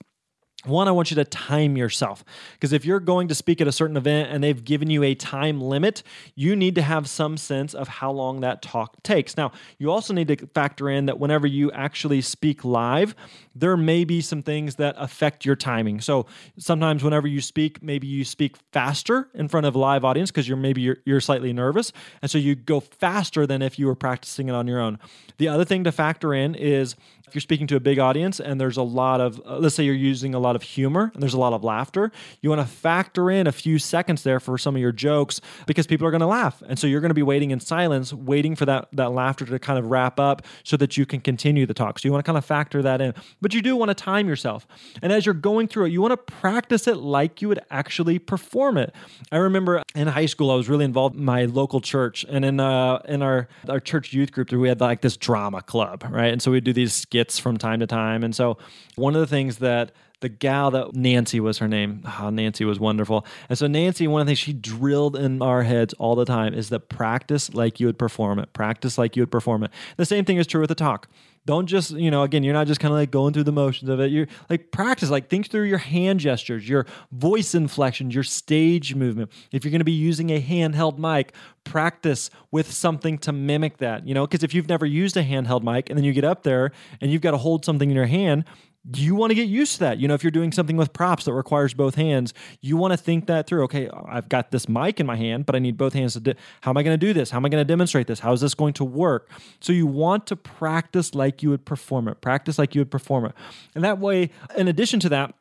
One, 0.66 0.88
I 0.88 0.90
want 0.90 1.11
you 1.11 1.14
to 1.16 1.25
time 1.25 1.76
yourself. 1.76 2.25
Because 2.54 2.73
if 2.73 2.85
you're 2.85 3.00
going 3.00 3.28
to 3.28 3.35
speak 3.35 3.61
at 3.61 3.66
a 3.66 3.73
certain 3.73 3.97
event 3.97 4.30
and 4.30 4.42
they've 4.42 4.64
given 4.64 4.90
you 4.90 5.02
a 5.02 5.14
time 5.14 5.61
limit, 5.61 6.02
you 6.35 6.56
need 6.56 6.75
to 6.76 6.83
have 6.83 7.09
some 7.09 7.37
sense 7.37 7.75
of 7.75 7.88
how 7.88 8.11
long 8.11 8.40
that 8.40 8.62
talk 8.62 9.02
takes. 9.02 9.37
Now, 9.37 9.52
you 9.78 9.90
also 9.90 10.14
need 10.14 10.28
to 10.28 10.47
factor 10.49 10.88
in 10.88 11.06
that 11.06 11.18
whenever 11.18 11.47
you 11.47 11.71
actually 11.73 12.21
speak 12.21 12.64
live, 12.64 13.14
there 13.54 13.76
may 13.76 14.04
be 14.04 14.21
some 14.21 14.42
things 14.42 14.76
that 14.76 14.94
affect 14.99 15.44
your 15.44 15.56
timing. 15.56 16.00
So 16.00 16.26
sometimes 16.59 17.04
whenever 17.04 17.28
you 17.28 17.40
speak, 17.40 17.83
maybe 17.83 18.06
you 18.06 18.25
speak 18.25 18.56
faster 18.73 19.28
in 19.35 19.49
front 19.49 19.66
of 19.66 19.75
a 19.75 19.78
live 19.78 20.04
audience 20.04 20.30
because 20.30 20.49
you're 20.49 20.56
maybe 20.56 20.80
you're, 20.80 20.99
you're 21.04 21.21
slightly 21.21 21.52
nervous. 21.52 21.92
And 22.21 22.30
so 22.30 22.38
you 22.38 22.54
go 22.54 22.80
faster 22.80 23.47
than 23.47 23.62
if 23.62 23.78
you 23.78 23.87
were 23.87 23.94
practicing 23.94 24.49
it 24.49 24.52
on 24.52 24.66
your 24.66 24.80
own. 24.80 24.99
The 25.38 25.49
other 25.49 25.64
thing 25.64 25.85
to 25.85 25.92
factor 25.92 26.35
in 26.35 26.54
is 26.54 26.97
if 27.26 27.35
you're 27.35 27.40
speaking 27.40 27.66
to 27.66 27.76
a 27.76 27.81
big 27.81 27.99
audience 27.99 28.38
and 28.38 28.61
there's 28.61 28.76
a 28.76 28.83
lot 28.83 29.21
of, 29.21 29.40
uh, 29.47 29.59
let's 29.59 29.75
say 29.75 29.83
you're 29.83 29.95
using 29.95 30.35
a 30.35 30.38
lot 30.38 30.57
of 30.57 30.62
humor 30.62 31.11
and 31.14 31.23
there's 31.23 31.35
a 31.35 31.38
lot 31.38 31.54
of 31.54 31.64
laughter, 31.64 32.12
you 32.43 32.50
want 32.50 32.61
to 32.61 32.66
factor 32.66 33.31
in 33.31 33.47
a 33.47 33.52
few 33.52 33.78
seconds 33.78 34.23
there 34.23 34.38
for 34.38 34.59
some 34.59 34.75
of 34.76 34.81
your 34.81 34.93
jokes 34.93 35.40
because 35.66 35.87
people 35.87 36.07
are 36.07 36.11
going 36.11 36.21
to 36.21 36.26
laugh. 36.26 36.62
And 36.69 36.78
so 36.78 36.87
you're 36.87 37.00
going 37.00 37.11
to 37.11 37.14
be 37.14 37.23
waiting 37.23 37.50
in 37.50 37.61
silence, 37.61 38.12
waiting 38.12 38.54
for 38.54 38.66
that, 38.66 38.88
that 38.93 39.12
laughter 39.12 39.47
to 39.47 39.59
kind 39.59 39.78
of 39.78 39.87
wrap 39.87 40.21
up 40.21 40.43
so 40.64 40.76
that 40.76 40.97
you 40.99 41.07
can 41.07 41.21
continue 41.21 41.64
the 41.64 41.75
talk. 41.75 41.99
So 41.99 42.07
you 42.09 42.12
want 42.12 42.25
to 42.25 42.28
kind 42.28 42.37
of 42.37 42.45
factor 42.45 42.83
that 42.83 43.00
in. 43.00 43.14
But 43.40 43.54
you 43.54 43.62
do 43.62 43.75
want 43.75 43.88
to 43.88 43.95
time 43.95 44.28
yourself. 44.28 44.66
And 45.00 45.11
as 45.11 45.25
you're 45.25 45.35
going 45.35 45.69
through 45.69 45.87
it, 45.87 45.93
you 45.93 46.02
want 46.02 46.12
to 46.12 46.33
practice 46.35 46.87
it 46.87 46.99
like 46.99 47.40
you 47.40 47.49
would 47.49 47.61
actually 47.71 48.19
perform 48.19 48.76
it. 48.76 48.95
I 49.33 49.38
remember 49.38 49.83
in 49.95 50.09
high 50.09 50.26
school, 50.26 50.50
I 50.50 50.57
was 50.57 50.69
really 50.69 50.85
involved 50.85 51.16
in 51.16 51.25
my 51.25 51.47
local 51.47 51.81
church. 51.81 52.26
And 52.28 52.45
in, 52.45 52.61
uh, 52.61 53.00
in 53.07 53.23
our, 53.23 53.49
our 53.69 53.81
church 53.81 54.12
youth 54.12 54.31
group, 54.31 54.52
we 54.52 54.69
had 54.69 54.81
like 54.81 55.00
this 55.00 55.16
drama 55.16 55.62
club, 55.62 56.04
right? 56.11 56.33
And 56.33 56.43
so 56.43 56.50
we'd 56.50 56.64
do 56.64 56.73
these 56.73 57.07
skits 57.14 57.38
from 57.38 57.56
time 57.56 57.78
to 57.78 57.87
time. 57.87 58.25
And 58.25 58.35
so 58.35 58.59
one 58.97 59.14
of 59.14 59.21
the 59.21 59.26
things 59.28 59.59
that 59.59 59.92
the 60.21 60.28
gal 60.28 60.71
that 60.71 60.94
Nancy 60.94 61.40
was 61.40 61.59
her 61.59 61.68
name. 61.68 62.02
Oh, 62.18 62.30
Nancy 62.30 62.64
was 62.64 62.80
wonderful. 62.80 63.26
And 63.49 63.59
so 63.59 63.66
Nancy, 63.66 64.06
one 64.06 64.21
of 64.21 64.26
the 64.26 64.30
things 64.30 64.38
she 64.38 64.52
drilled 64.52 65.16
in 65.16 65.42
our 65.42 65.62
heads 65.62 65.92
all 65.94 66.14
the 66.14 66.25
time 66.25 66.54
is 66.54 66.71
that 66.71 66.88
practice 66.88 67.52
like 67.52 67.78
you 67.78 67.87
would 67.87 67.99
perform 67.99 68.38
it. 68.38 68.52
Practice 68.52 68.97
like 68.97 69.16
you 69.16 69.23
would 69.23 69.30
perform 69.30 69.64
it. 69.64 69.71
The 69.97 70.06
same 70.06 70.25
thing 70.25 70.38
is 70.38 70.47
true 70.47 70.61
with 70.61 70.68
the 70.68 70.75
talk. 70.75 71.09
Don't 71.47 71.66
just, 71.66 71.90
you 71.90 72.11
know, 72.11 72.23
again, 72.23 72.42
you're 72.42 72.54
not 72.54 72.66
just 72.66 72.80
kind 72.80 72.90
of 72.90 72.99
like 72.99 73.11
going 73.11 73.35
through 73.35 73.44
the 73.44 73.52
motions 73.52 73.90
of 73.90 74.00
it. 74.00 74.11
You're 74.11 74.28
like 74.49 74.71
practice, 74.71 75.11
like 75.11 75.28
think 75.28 75.50
through 75.50 75.64
your 75.64 75.76
hand 75.76 76.21
gestures, 76.21 76.66
your 76.66 76.87
voice 77.12 77.54
inflections, 77.54 78.14
your 78.14 78.25
stage 78.25 78.94
movement. 78.94 79.30
If 79.52 79.62
you're 79.62 79.71
going 79.71 79.80
to 79.80 79.85
be 79.85 79.92
using 79.92 80.30
a 80.30 80.40
handheld 80.40 80.97
mic, 80.97 81.35
practice 81.64 82.30
with 82.50 82.73
something 82.73 83.18
to 83.18 83.33
mimic 83.33 83.76
that, 83.78 84.09
you 84.09 84.14
know, 84.14 84.26
because 84.26 84.42
if 84.42 84.54
you've 84.54 84.71
never 84.71 84.87
used 84.87 85.18
a 85.18 85.23
handheld 85.23 85.62
mic 85.62 85.90
and 85.90 85.99
then 85.99 86.04
you 86.04 86.14
get 86.14 86.25
up 86.25 86.44
there 86.44 86.73
and 87.02 87.11
you've 87.11 87.21
got 87.21 87.33
to 87.33 87.37
hold 87.37 87.62
something 87.62 87.90
in 87.90 87.97
your 87.97 88.06
hand, 88.06 88.44
you 88.92 89.14
want 89.14 89.30
to 89.30 89.34
get 89.34 89.48
used 89.48 89.74
to 89.74 89.78
that. 89.80 89.98
You 89.98 90.08
know, 90.08 90.14
if 90.14 90.22
you're 90.22 90.30
doing 90.30 90.52
something 90.52 90.76
with 90.76 90.92
props 90.92 91.24
that 91.24 91.32
requires 91.32 91.72
both 91.72 91.94
hands, 91.94 92.34
you 92.60 92.76
want 92.76 92.92
to 92.92 92.96
think 92.96 93.26
that 93.26 93.46
through. 93.46 93.64
Okay, 93.64 93.88
I've 94.06 94.28
got 94.28 94.50
this 94.50 94.68
mic 94.68 95.00
in 95.00 95.06
my 95.06 95.16
hand, 95.16 95.46
but 95.46 95.54
I 95.54 95.58
need 95.58 95.76
both 95.76 95.94
hands 95.94 96.12
to. 96.14 96.20
Di- 96.20 96.34
How 96.60 96.70
am 96.70 96.76
I 96.76 96.82
going 96.82 96.98
to 96.98 97.06
do 97.06 97.12
this? 97.12 97.30
How 97.30 97.38
am 97.38 97.46
I 97.46 97.48
going 97.48 97.60
to 97.62 97.64
demonstrate 97.64 98.06
this? 98.06 98.20
How 98.20 98.32
is 98.32 98.40
this 98.40 98.54
going 98.54 98.74
to 98.74 98.84
work? 98.84 99.30
So 99.60 99.72
you 99.72 99.86
want 99.86 100.26
to 100.26 100.36
practice 100.36 101.14
like 101.14 101.42
you 101.42 101.50
would 101.50 101.64
perform 101.64 102.08
it. 102.08 102.20
Practice 102.20 102.58
like 102.58 102.74
you 102.74 102.80
would 102.80 102.90
perform 102.90 103.24
it, 103.26 103.32
and 103.74 103.82
that 103.84 103.98
way, 103.98 104.30
in 104.56 104.68
addition 104.68 105.00
to 105.00 105.08
that 105.10 105.34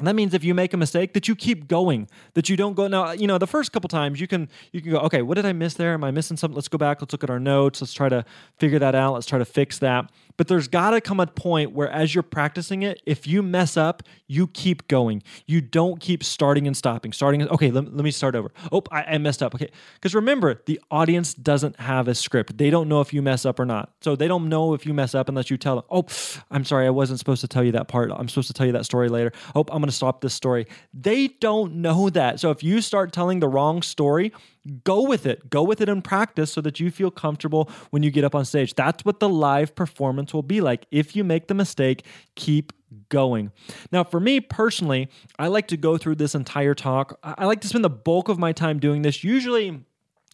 that 0.00 0.14
means 0.14 0.34
if 0.34 0.44
you 0.44 0.54
make 0.54 0.74
a 0.74 0.76
mistake, 0.76 1.14
that 1.14 1.26
you 1.26 1.34
keep 1.34 1.68
going, 1.68 2.08
that 2.34 2.50
you 2.50 2.56
don't 2.56 2.74
go. 2.74 2.86
Now, 2.86 3.12
you 3.12 3.26
know, 3.26 3.38
the 3.38 3.46
first 3.46 3.72
couple 3.72 3.88
times 3.88 4.20
you 4.20 4.26
can 4.26 4.48
you 4.72 4.82
can 4.82 4.90
go, 4.90 4.98
okay, 4.98 5.22
what 5.22 5.34
did 5.36 5.46
I 5.46 5.54
miss 5.54 5.74
there? 5.74 5.94
Am 5.94 6.04
I 6.04 6.10
missing 6.10 6.36
something? 6.36 6.54
Let's 6.54 6.68
go 6.68 6.76
back. 6.76 7.00
Let's 7.00 7.12
look 7.12 7.24
at 7.24 7.30
our 7.30 7.40
notes. 7.40 7.80
Let's 7.80 7.94
try 7.94 8.10
to 8.10 8.24
figure 8.58 8.78
that 8.78 8.94
out. 8.94 9.14
Let's 9.14 9.26
try 9.26 9.38
to 9.38 9.44
fix 9.46 9.78
that. 9.78 10.10
But 10.36 10.48
there's 10.48 10.68
got 10.68 10.90
to 10.90 11.00
come 11.00 11.20
a 11.20 11.26
point 11.26 11.72
where, 11.72 11.90
as 11.90 12.14
you're 12.14 12.22
practicing 12.22 12.82
it, 12.82 13.02
if 13.06 13.26
you 13.26 13.42
mess 13.42 13.76
up, 13.76 14.02
you 14.26 14.48
keep 14.48 14.88
going. 14.88 15.22
You 15.46 15.60
don't 15.60 16.00
keep 16.00 16.22
starting 16.24 16.66
and 16.66 16.76
stopping. 16.76 17.12
Starting, 17.12 17.48
okay, 17.48 17.70
let, 17.70 17.84
let 17.84 18.04
me 18.04 18.10
start 18.10 18.34
over. 18.34 18.50
Oh, 18.72 18.82
I, 18.90 19.02
I 19.02 19.18
messed 19.18 19.42
up. 19.42 19.54
Okay, 19.54 19.70
because 19.94 20.14
remember, 20.14 20.62
the 20.66 20.80
audience 20.90 21.34
doesn't 21.34 21.78
have 21.80 22.08
a 22.08 22.14
script. 22.14 22.58
They 22.58 22.70
don't 22.70 22.88
know 22.88 23.00
if 23.00 23.12
you 23.12 23.22
mess 23.22 23.46
up 23.46 23.58
or 23.58 23.64
not. 23.64 23.92
So 24.00 24.16
they 24.16 24.28
don't 24.28 24.48
know 24.48 24.74
if 24.74 24.84
you 24.86 24.94
mess 24.94 25.14
up 25.14 25.28
unless 25.28 25.50
you 25.50 25.56
tell 25.56 25.76
them. 25.76 25.84
Oh, 25.90 26.04
I'm 26.50 26.64
sorry, 26.64 26.86
I 26.86 26.90
wasn't 26.90 27.18
supposed 27.18 27.40
to 27.42 27.48
tell 27.48 27.64
you 27.64 27.72
that 27.72 27.88
part. 27.88 28.10
I'm 28.12 28.28
supposed 28.28 28.48
to 28.48 28.54
tell 28.54 28.66
you 28.66 28.72
that 28.72 28.84
story 28.84 29.08
later. 29.08 29.32
Oh, 29.54 29.60
I'm 29.60 29.78
going 29.78 29.84
to 29.84 29.92
stop 29.92 30.20
this 30.20 30.34
story. 30.34 30.66
They 30.92 31.28
don't 31.28 31.76
know 31.76 32.10
that. 32.10 32.40
So 32.40 32.50
if 32.50 32.62
you 32.62 32.80
start 32.80 33.12
telling 33.12 33.40
the 33.40 33.48
wrong 33.48 33.82
story, 33.82 34.32
go 34.84 35.02
with 35.02 35.26
it. 35.26 35.50
Go 35.50 35.62
with 35.62 35.80
it 35.80 35.88
in 35.88 36.02
practice 36.02 36.52
so 36.52 36.60
that 36.62 36.80
you 36.80 36.90
feel 36.90 37.10
comfortable 37.10 37.70
when 37.90 38.02
you 38.02 38.10
get 38.10 38.24
up 38.24 38.34
on 38.34 38.44
stage. 38.44 38.74
That's 38.74 39.04
what 39.04 39.20
the 39.20 39.28
live 39.28 39.74
performance 39.74 40.34
will 40.34 40.42
be 40.42 40.60
like. 40.60 40.86
If 40.90 41.16
you 41.16 41.24
make 41.24 41.48
the 41.48 41.54
mistake, 41.54 42.04
keep 42.34 42.72
going. 43.08 43.52
Now, 43.92 44.04
for 44.04 44.20
me 44.20 44.40
personally, 44.40 45.08
I 45.38 45.48
like 45.48 45.68
to 45.68 45.76
go 45.76 45.96
through 45.96 46.16
this 46.16 46.34
entire 46.34 46.74
talk. 46.74 47.18
I 47.22 47.46
like 47.46 47.60
to 47.62 47.68
spend 47.68 47.84
the 47.84 47.90
bulk 47.90 48.28
of 48.28 48.38
my 48.38 48.52
time 48.52 48.78
doing 48.78 49.02
this, 49.02 49.24
usually 49.24 49.84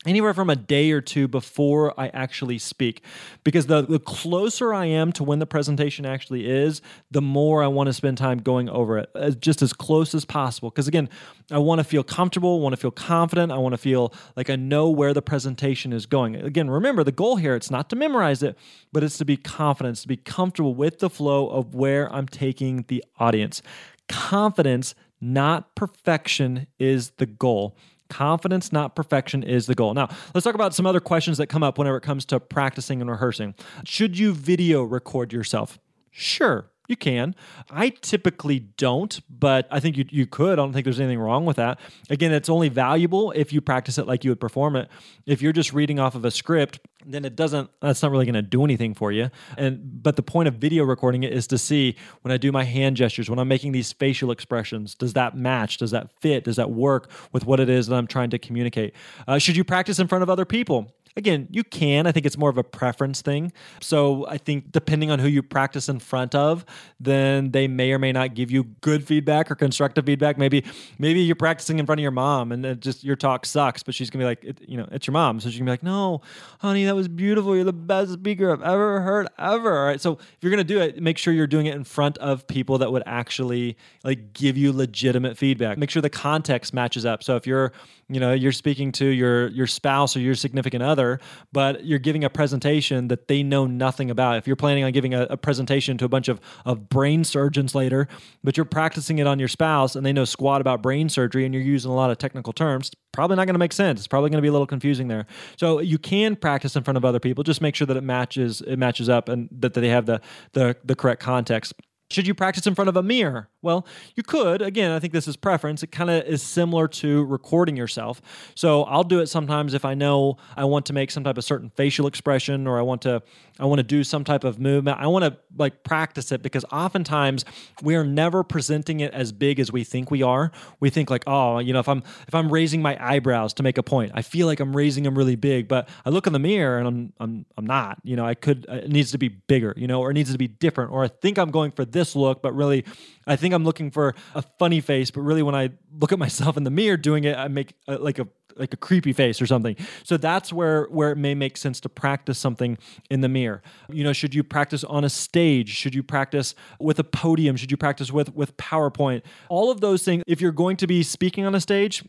anywhere 0.07 0.35
from 0.35 0.51
a 0.51 0.57
day 0.57 0.91
or 0.91 1.01
two 1.01 1.29
before 1.29 1.99
I 1.99 2.09
actually 2.09 2.59
speak. 2.59 3.03
Because 3.45 3.67
the, 3.67 3.83
the 3.83 3.99
closer 3.99 4.75
I 4.75 4.87
am 4.87 5.13
to 5.13 5.25
when 5.25 5.39
the 5.39 5.47
presentation 5.47 6.05
actually 6.05 6.49
is, 6.49 6.83
the 7.11 7.23
more 7.23 7.63
I 7.63 7.69
want 7.69 7.89
to 7.89 7.93
spend 7.93 8.19
time 8.19 8.39
going 8.39 8.69
over 8.69 8.99
it, 8.99 9.11
as, 9.15 9.37
just 9.37 9.63
as 9.63 9.73
close 9.73 10.15
as 10.15 10.25
possible. 10.25 10.71
Because 10.71 10.89
again, 10.89 11.09
I 11.51 11.59
want 11.59 11.79
to 11.79 11.85
feel 11.85 12.03
comfortable, 12.03 12.61
want 12.61 12.73
to 12.73 12.77
feel 12.77 12.91
confident, 12.91 13.53
I 13.53 13.59
want 13.59 13.75
to 13.75 13.79
feel 13.79 14.13
like 14.37 14.51
I 14.51 14.57
know 14.57 14.91
where 14.91 15.15
the 15.15 15.23
presentation 15.23 15.93
is 15.93 16.07
going. 16.07 16.37
Again, 16.37 16.69
remember 16.71 17.05
the 17.05 17.13
goal 17.13 17.37
here, 17.37 17.55
it's 17.55 17.71
not 17.71 17.89
to 17.91 17.97
memorize 17.97 18.43
it, 18.43 18.57
but 18.93 19.03
it's 19.05 19.19
to 19.19 19.25
be 19.25 19.37
confident, 19.37 19.97
to 19.99 20.09
be 20.09 20.17
comfortable 20.17 20.75
with 20.75 20.99
the 20.99 21.11
flow 21.11 21.49
of 21.49 21.75
where 21.75 22.13
I'm 22.13 22.27
taking 22.27 22.85
the 22.89 23.05
audience. 23.19 23.63
Confidence, 24.09 24.95
not 25.21 25.75
perfection, 25.75 26.67
is 26.79 27.11
the 27.19 27.27
goal. 27.27 27.77
Confidence, 28.13 28.73
not 28.73 28.95
perfection, 28.95 29.43
is 29.43 29.65
the 29.65 29.75
goal. 29.75 29.95
Now, 29.95 30.11
let's 30.35 30.45
talk 30.45 30.55
about 30.55 30.75
some 30.75 30.87
other 30.87 31.01
questions 31.01 31.39
that 31.39 31.47
come 31.47 31.63
up 31.63 31.79
whenever 31.79 31.97
it 31.97 32.03
comes 32.03 32.27
to 32.27 32.39
practicing 32.39 33.01
and 33.01 33.11
rehearsing. 33.11 33.55
Should 33.85 34.19
you 34.19 34.35
video 34.35 34.83
record 34.83 35.33
yourself? 35.33 35.79
Sure, 36.11 36.71
you 36.89 36.97
can. 36.97 37.35
I 37.71 37.91
typically 37.91 38.59
don't, 38.59 39.21
but 39.31 39.67
I 39.71 39.81
think 39.81 39.97
you, 39.97 40.05
you 40.11 40.27
could. 40.27 40.53
I 40.53 40.57
don't 40.57 40.73
think 40.73 40.85
there's 40.85 41.01
anything 41.01 41.19
wrong 41.19 41.45
with 41.45 41.57
that. 41.57 41.79
Again, 42.11 42.33
it's 42.33 42.49
only 42.49 42.69
valuable 42.69 43.33
if 43.33 43.53
you 43.53 43.61
practice 43.61 43.99
it 43.99 44.07
like 44.07 44.25
you 44.25 44.31
would 44.31 44.41
perform 44.41 44.77
it. 44.77 44.89
If 45.27 45.43
you're 45.43 45.53
just 45.53 45.73
reading 45.73 45.99
off 45.99 46.15
of 46.15 46.25
a 46.25 46.31
script, 46.31 46.81
then 47.07 47.25
it 47.25 47.37
doesn't 47.37 47.71
that's 47.81 48.03
not 48.03 48.11
really 48.11 48.25
going 48.25 48.35
to 48.35 48.43
do 48.43 48.65
anything 48.65 48.95
for 48.95 49.11
you 49.11 49.31
and 49.57 50.03
but 50.03 50.17
the 50.17 50.23
point 50.23 50.49
of 50.49 50.55
video 50.55 50.85
recording 50.85 51.23
it 51.23 51.33
is 51.33 51.47
to 51.47 51.59
see 51.59 51.97
when 52.23 52.31
i 52.31 52.37
do 52.37 52.53
my 52.53 52.65
hand 52.65 52.97
gestures 52.97 53.29
when 53.29 53.39
i'm 53.39 53.49
making 53.49 53.73
these 53.73 53.93
facial 53.93 54.31
expressions 54.31 54.95
does 54.95 55.13
that 55.13 55.37
match 55.37 55.79
does 55.79 55.91
that 55.91 56.09
fit 56.21 56.45
does 56.45 56.57
that 56.57 56.71
work 56.71 57.11
with 57.33 57.45
what 57.45 57.61
it 57.61 57.69
is 57.69 57.87
that 57.87 57.97
i'm 57.97 58.07
trying 58.07 58.31
to 58.31 58.39
communicate 58.39 58.95
uh, 59.27 59.39
should 59.39 59.57
you 59.57 59.65
practice 59.65 59.99
in 59.99 60.07
front 60.07 60.23
of 60.23 60.31
other 60.31 60.45
people 60.45 60.95
Again, 61.17 61.47
you 61.51 61.63
can. 61.63 62.07
I 62.07 62.13
think 62.13 62.25
it's 62.25 62.39
more 62.39 62.49
of 62.49 62.57
a 62.57 62.65
preference 62.65 63.21
thing. 63.21 63.53
So 63.81 64.27
I 64.29 64.39
think 64.39 64.73
depending 64.73 65.11
on 65.11 65.19
who 65.19 65.29
you 65.29 65.43
practice 65.43 65.89
in 65.89 65.99
front 65.99 66.35
of, 66.35 66.65
then 66.99 67.51
they 67.51 67.69
may 67.69 67.93
or 67.93 67.99
may 67.99 68.13
not 68.13 68.35
give 68.35 68.51
you 68.51 68.65
good 68.81 69.07
feedback 69.07 69.51
or 69.51 69.55
constructive 69.55 70.07
feedback. 70.07 70.39
Maybe 70.39 70.65
maybe 70.99 71.21
you're 71.21 71.37
practicing 71.37 71.79
in 71.79 71.87
front 71.87 72.01
of 72.01 72.03
your 72.03 72.13
mom 72.13 72.53
and 72.53 72.81
just 72.81 73.05
your 73.05 73.17
talk 73.17 73.45
sucks, 73.45 73.83
but 73.83 73.95
she's 73.95 74.09
gonna 74.09 74.23
be 74.23 74.27
like, 74.27 74.45
it, 74.45 74.59
you 74.67 74.77
know, 74.79 74.89
it's 74.91 75.07
your 75.07 75.13
mom, 75.13 75.41
so 75.41 75.51
she's 75.51 75.59
gonna 75.59 75.69
be 75.69 75.73
like, 75.73 75.83
no, 75.83 76.23
honey, 76.61 76.85
that 76.85 76.97
was 76.97 77.09
beautiful. 77.09 77.55
You're 77.55 77.65
the 77.65 77.73
best 77.73 78.13
speaker 78.13 78.51
I've 78.51 78.63
ever 78.63 79.01
heard 79.03 79.29
ever. 79.39 79.79
All 79.79 79.85
right. 79.87 80.01
So 80.01 80.13
if 80.15 80.39
you're 80.41 80.51
gonna 80.51 80.65
do 80.65 80.81
it, 80.81 81.03
make 81.03 81.19
sure 81.19 81.35
you're 81.35 81.47
doing 81.47 81.67
it 81.67 81.75
in 81.75 81.85
front 81.85 82.17
of 82.19 82.47
people 82.47 82.79
that 82.79 82.91
would 82.91 83.03
actually 83.05 83.77
like 84.03 84.33
give 84.33 84.57
you 84.57 84.73
legitimate 84.73 85.37
feedback. 85.37 85.77
Make 85.77 85.91
sure 85.91 86.01
the 86.01 86.11
context 86.11 86.73
matches 86.73 87.05
up. 87.05 87.23
So 87.23 87.37
if 87.37 87.47
you're 87.47 87.73
you 88.13 88.21
know 88.21 88.33
you're 88.33 88.53
speaking 88.53 88.93
to 88.93 89.07
your 89.07 89.49
your 89.49 89.67
spouse 89.67 90.17
or 90.17 90.21
your 90.21 90.35
significant 90.35 90.83
other 90.83 91.21
but 91.53 91.85
you're 91.85 91.99
giving 91.99 92.25
a 92.25 92.31
presentation 92.31 93.09
that 93.09 93.29
they 93.29 93.43
know 93.43 93.67
nothing 93.67 94.11
about. 94.11 94.37
If 94.37 94.47
you're 94.47 94.57
planning 94.57 94.85
on 94.85 94.93
giving 94.93 95.15
a, 95.15 95.23
a, 95.31 95.37
presentation 95.37 95.99
to 95.99 96.05
a 96.05 96.09
bunch 96.09 96.29
of, 96.29 96.41
of 96.65 96.89
brain 96.89 97.25
surgeons 97.25 97.75
later 97.75 98.09
but 98.43 98.57
you're 98.57 98.65
practicing 98.65 99.19
it 99.19 99.27
on 99.27 99.39
your 99.39 99.49
spouse 99.49 99.97
and 99.97 100.05
they 100.05 100.13
know 100.13 100.25
squat 100.25 100.61
about 100.61 100.83
brain 100.83 101.09
surgery 101.09 101.45
and 101.45 101.55
you're 101.55 101.63
using 101.63 101.91
a 101.91 101.95
lot 101.95 102.11
of 102.11 102.19
technical 102.19 102.53
terms 102.53 102.91
probably 103.13 103.37
not 103.37 103.45
going 103.45 103.55
to 103.55 103.59
make 103.59 103.73
sense. 103.73 104.01
It's 104.01 104.09
probably 104.09 104.31
going 104.31 104.39
to 104.39 104.43
be 104.43 104.49
a 104.49 104.53
little 104.53 104.67
confusing 104.67 105.09
there. 105.09 105.27
So 105.59 105.81
you 105.81 105.99
can 105.99 106.35
practice 106.35 106.75
in 106.77 106.83
front 106.83 106.97
of 106.97 107.05
other 107.05 107.21
people. 107.21 107.45
Just 107.45 107.61
make 107.61 107.75
sure 107.75 107.87
that 107.87 107.97
it 107.97 108.03
matches 108.03 108.63
it 108.63 108.79
matches 108.79 109.09
up 109.09 109.29
and 109.29 109.49
that 109.53 109.75
they 109.75 109.89
have 109.89 110.07
the 110.07 110.21
the, 110.53 110.77
the 110.85 110.97
correct 110.97 111.23
context. 111.23 111.75
Should 112.11 112.27
you 112.27 112.35
practice 112.35 112.67
in 112.67 112.75
front 112.75 112.89
of 112.89 112.97
a 112.97 113.03
mirror? 113.03 113.49
Well, 113.63 113.87
you 114.17 114.25
could. 114.25 114.61
Again, 114.61 114.91
I 114.91 114.99
think 114.99 115.13
this 115.13 115.29
is 115.29 115.37
preference. 115.37 115.85
It 115.85 115.93
kind 115.93 116.11
of 116.11 116.25
is 116.25 116.43
similar 116.43 116.89
to 116.89 117.25
recording 117.25 117.77
yourself. 117.77 118.21
So 118.57 118.83
I'll 118.85 119.05
do 119.05 119.21
it 119.21 119.29
sometimes 119.29 119.73
if 119.73 119.85
I 119.85 119.95
know 119.95 120.37
I 120.57 120.65
want 120.65 120.85
to 120.87 120.93
make 120.93 121.13
some 121.13 121.23
type 121.23 121.39
of 121.39 121.45
certain 121.45 121.71
facial 121.77 122.09
expression 122.09 122.67
or 122.67 122.79
I 122.79 122.83
want 122.83 123.03
to 123.03 123.23
I 123.61 123.67
want 123.67 123.79
to 123.79 123.85
do 123.85 124.03
some 124.03 124.25
type 124.25 124.45
of 124.45 124.59
movement. 124.59 124.99
I 124.99 125.07
want 125.07 125.25
to 125.25 125.37
like 125.57 125.85
practice 125.85 126.33
it 126.33 126.43
because 126.43 126.65
oftentimes 126.73 127.45
we 127.83 127.95
are 127.95 128.05
never 128.05 128.43
presenting 128.43 129.01
it 129.01 129.13
as 129.13 129.31
big 129.31 129.61
as 129.61 129.71
we 129.71 129.85
think 129.85 130.11
we 130.11 130.23
are. 130.23 130.51
We 130.81 130.91
think 130.91 131.11
like, 131.11 131.25
oh, 131.27 131.59
you 131.59 131.73
know, 131.73 131.79
if 131.79 131.89
I'm 131.89 132.03
if 132.27 132.35
I'm 132.35 132.53
raising 132.53 132.83
my 132.83 132.97
eyebrows 132.99 133.53
to 133.55 133.63
make 133.63 133.79
a 133.79 133.83
point, 133.83 134.13
I 134.15 134.23
feel 134.23 134.47
like 134.47 134.59
I'm 134.59 134.75
raising 134.75 135.05
them 135.05 135.17
really 135.17 135.37
big, 135.37 135.69
but 135.69 135.89
I 136.05 136.11
look 136.11 136.27
in 136.27 136.33
the 136.33 136.39
mirror 136.39 136.79
and 136.79 136.89
I'm 136.89 137.13
I'm 137.21 137.47
I'm 137.57 137.67
not. 137.67 137.99
You 138.03 138.17
know, 138.17 138.25
I 138.25 138.35
could 138.35 138.67
it 138.69 138.91
needs 138.91 139.13
to 139.13 139.19
be 139.19 139.29
bigger, 139.29 139.75
you 139.77 139.87
know, 139.87 140.01
or 140.01 140.11
it 140.11 140.15
needs 140.15 140.33
to 140.33 140.39
be 140.39 140.49
different 140.49 140.91
or 140.91 141.05
I 141.05 141.09
think 141.09 141.39
I'm 141.39 141.51
going 141.51 141.71
for 141.71 141.85
this 141.85 142.17
look, 142.17 142.43
but 142.43 142.55
really 142.55 142.85
I 143.27 143.37
think 143.37 143.55
I'm 143.55 143.65
looking 143.65 143.91
for 143.91 144.15
a 144.35 144.43
funny 144.59 144.81
face, 144.81 145.11
but 145.11 145.21
really 145.21 145.43
when 145.43 145.55
I 145.55 145.71
look 146.01 146.13
at 146.13 146.19
myself 146.19 146.57
in 146.57 146.65
the 146.65 146.71
mirror 146.71 146.97
doing 146.97 147.25
it, 147.25 147.37
I 147.37 147.49
make 147.49 147.75
a, 147.89 147.97
like 147.97 148.19
a 148.19 148.29
like 148.57 148.73
a 148.73 148.77
creepy 148.77 149.13
face 149.13 149.41
or 149.41 149.47
something. 149.47 149.77
So 150.05 150.17
that's 150.17 150.53
where 150.53 150.85
where 150.85 151.11
it 151.11 151.17
may 151.17 151.35
make 151.35 151.57
sense 151.57 151.81
to 151.81 151.89
practice 151.89 152.39
something 152.39 152.79
in 153.11 153.21
the 153.21 153.29
mirror. 153.29 153.63
You 153.89 154.05
know, 154.05 154.13
should 154.13 154.35
you 154.35 154.45
practice 154.45 154.85
on 154.85 155.05
a 155.05 155.11
stage? 155.11 155.71
Should 155.71 155.95
you 155.95 156.03
practice 156.03 156.55
with 156.79 156.99
a 156.99 157.05
podium? 157.05 157.57
Should 157.57 157.71
you 157.71 157.77
practice 157.77 158.13
with 158.13 158.35
with 158.35 158.57
PowerPoint? 158.57 159.23
All 159.49 159.71
of 159.71 159.81
those 159.81 160.03
things. 160.03 160.23
If 160.27 160.41
you're 160.41 160.53
going 160.53 160.77
to 160.79 160.87
be 160.87 161.03
speaking 161.03 161.45
on 161.45 161.55
a 161.55 161.61
stage, 161.61 162.05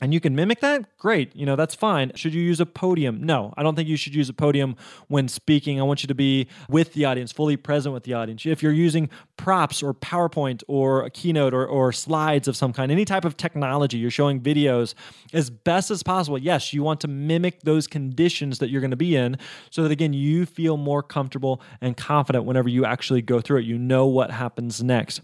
and 0.00 0.12
you 0.12 0.20
can 0.20 0.34
mimic 0.34 0.60
that 0.60 0.96
great 0.98 1.34
you 1.34 1.46
know 1.46 1.56
that's 1.56 1.74
fine 1.74 2.12
should 2.14 2.34
you 2.34 2.42
use 2.42 2.60
a 2.60 2.66
podium 2.66 3.22
no 3.22 3.54
i 3.56 3.62
don't 3.62 3.76
think 3.76 3.88
you 3.88 3.96
should 3.96 4.14
use 4.14 4.28
a 4.28 4.32
podium 4.32 4.76
when 5.08 5.28
speaking 5.28 5.80
i 5.80 5.82
want 5.82 6.02
you 6.02 6.06
to 6.06 6.14
be 6.14 6.46
with 6.68 6.92
the 6.92 7.04
audience 7.04 7.32
fully 7.32 7.56
present 7.56 7.94
with 7.94 8.04
the 8.04 8.12
audience 8.12 8.44
if 8.44 8.62
you're 8.62 8.72
using 8.72 9.08
props 9.46 9.80
or 9.82 9.94
powerpoint 9.94 10.64
or 10.66 11.04
a 11.04 11.10
keynote 11.10 11.54
or, 11.54 11.64
or 11.64 11.92
slides 11.92 12.48
of 12.48 12.56
some 12.56 12.72
kind 12.72 12.90
any 12.90 13.04
type 13.04 13.24
of 13.24 13.36
technology 13.36 13.96
you're 13.96 14.10
showing 14.10 14.40
videos 14.40 14.94
as 15.32 15.50
best 15.50 15.90
as 15.90 16.02
possible 16.02 16.36
yes 16.36 16.72
you 16.72 16.82
want 16.82 17.00
to 17.00 17.06
mimic 17.06 17.60
those 17.62 17.86
conditions 17.86 18.58
that 18.58 18.70
you're 18.70 18.80
going 18.80 18.90
to 18.90 18.96
be 18.96 19.14
in 19.14 19.38
so 19.70 19.82
that 19.82 19.92
again 19.92 20.12
you 20.12 20.44
feel 20.44 20.76
more 20.76 21.02
comfortable 21.02 21.62
and 21.80 21.96
confident 21.96 22.44
whenever 22.44 22.68
you 22.68 22.84
actually 22.84 23.22
go 23.22 23.40
through 23.40 23.58
it 23.58 23.64
you 23.64 23.78
know 23.78 24.06
what 24.06 24.32
happens 24.32 24.82
next 24.82 25.20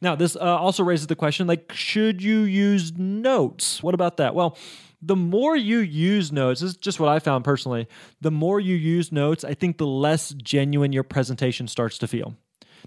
now 0.00 0.14
this 0.14 0.36
uh, 0.36 0.40
also 0.40 0.82
raises 0.82 1.06
the 1.08 1.16
question 1.16 1.46
like 1.46 1.70
should 1.74 2.22
you 2.22 2.40
use 2.40 2.92
notes 2.96 3.82
what 3.82 3.94
about 3.94 4.16
that? 4.16 4.34
Well, 4.34 4.56
the 5.02 5.16
more 5.16 5.56
you 5.56 5.78
use 5.78 6.32
notes, 6.32 6.60
this 6.60 6.70
is 6.70 6.76
just 6.76 6.98
what 6.98 7.08
I 7.08 7.18
found 7.18 7.44
personally, 7.44 7.86
the 8.20 8.30
more 8.30 8.58
you 8.58 8.74
use 8.74 9.12
notes, 9.12 9.44
I 9.44 9.54
think 9.54 9.78
the 9.78 9.86
less 9.86 10.30
genuine 10.30 10.92
your 10.92 11.04
presentation 11.04 11.68
starts 11.68 11.98
to 11.98 12.08
feel. 12.08 12.34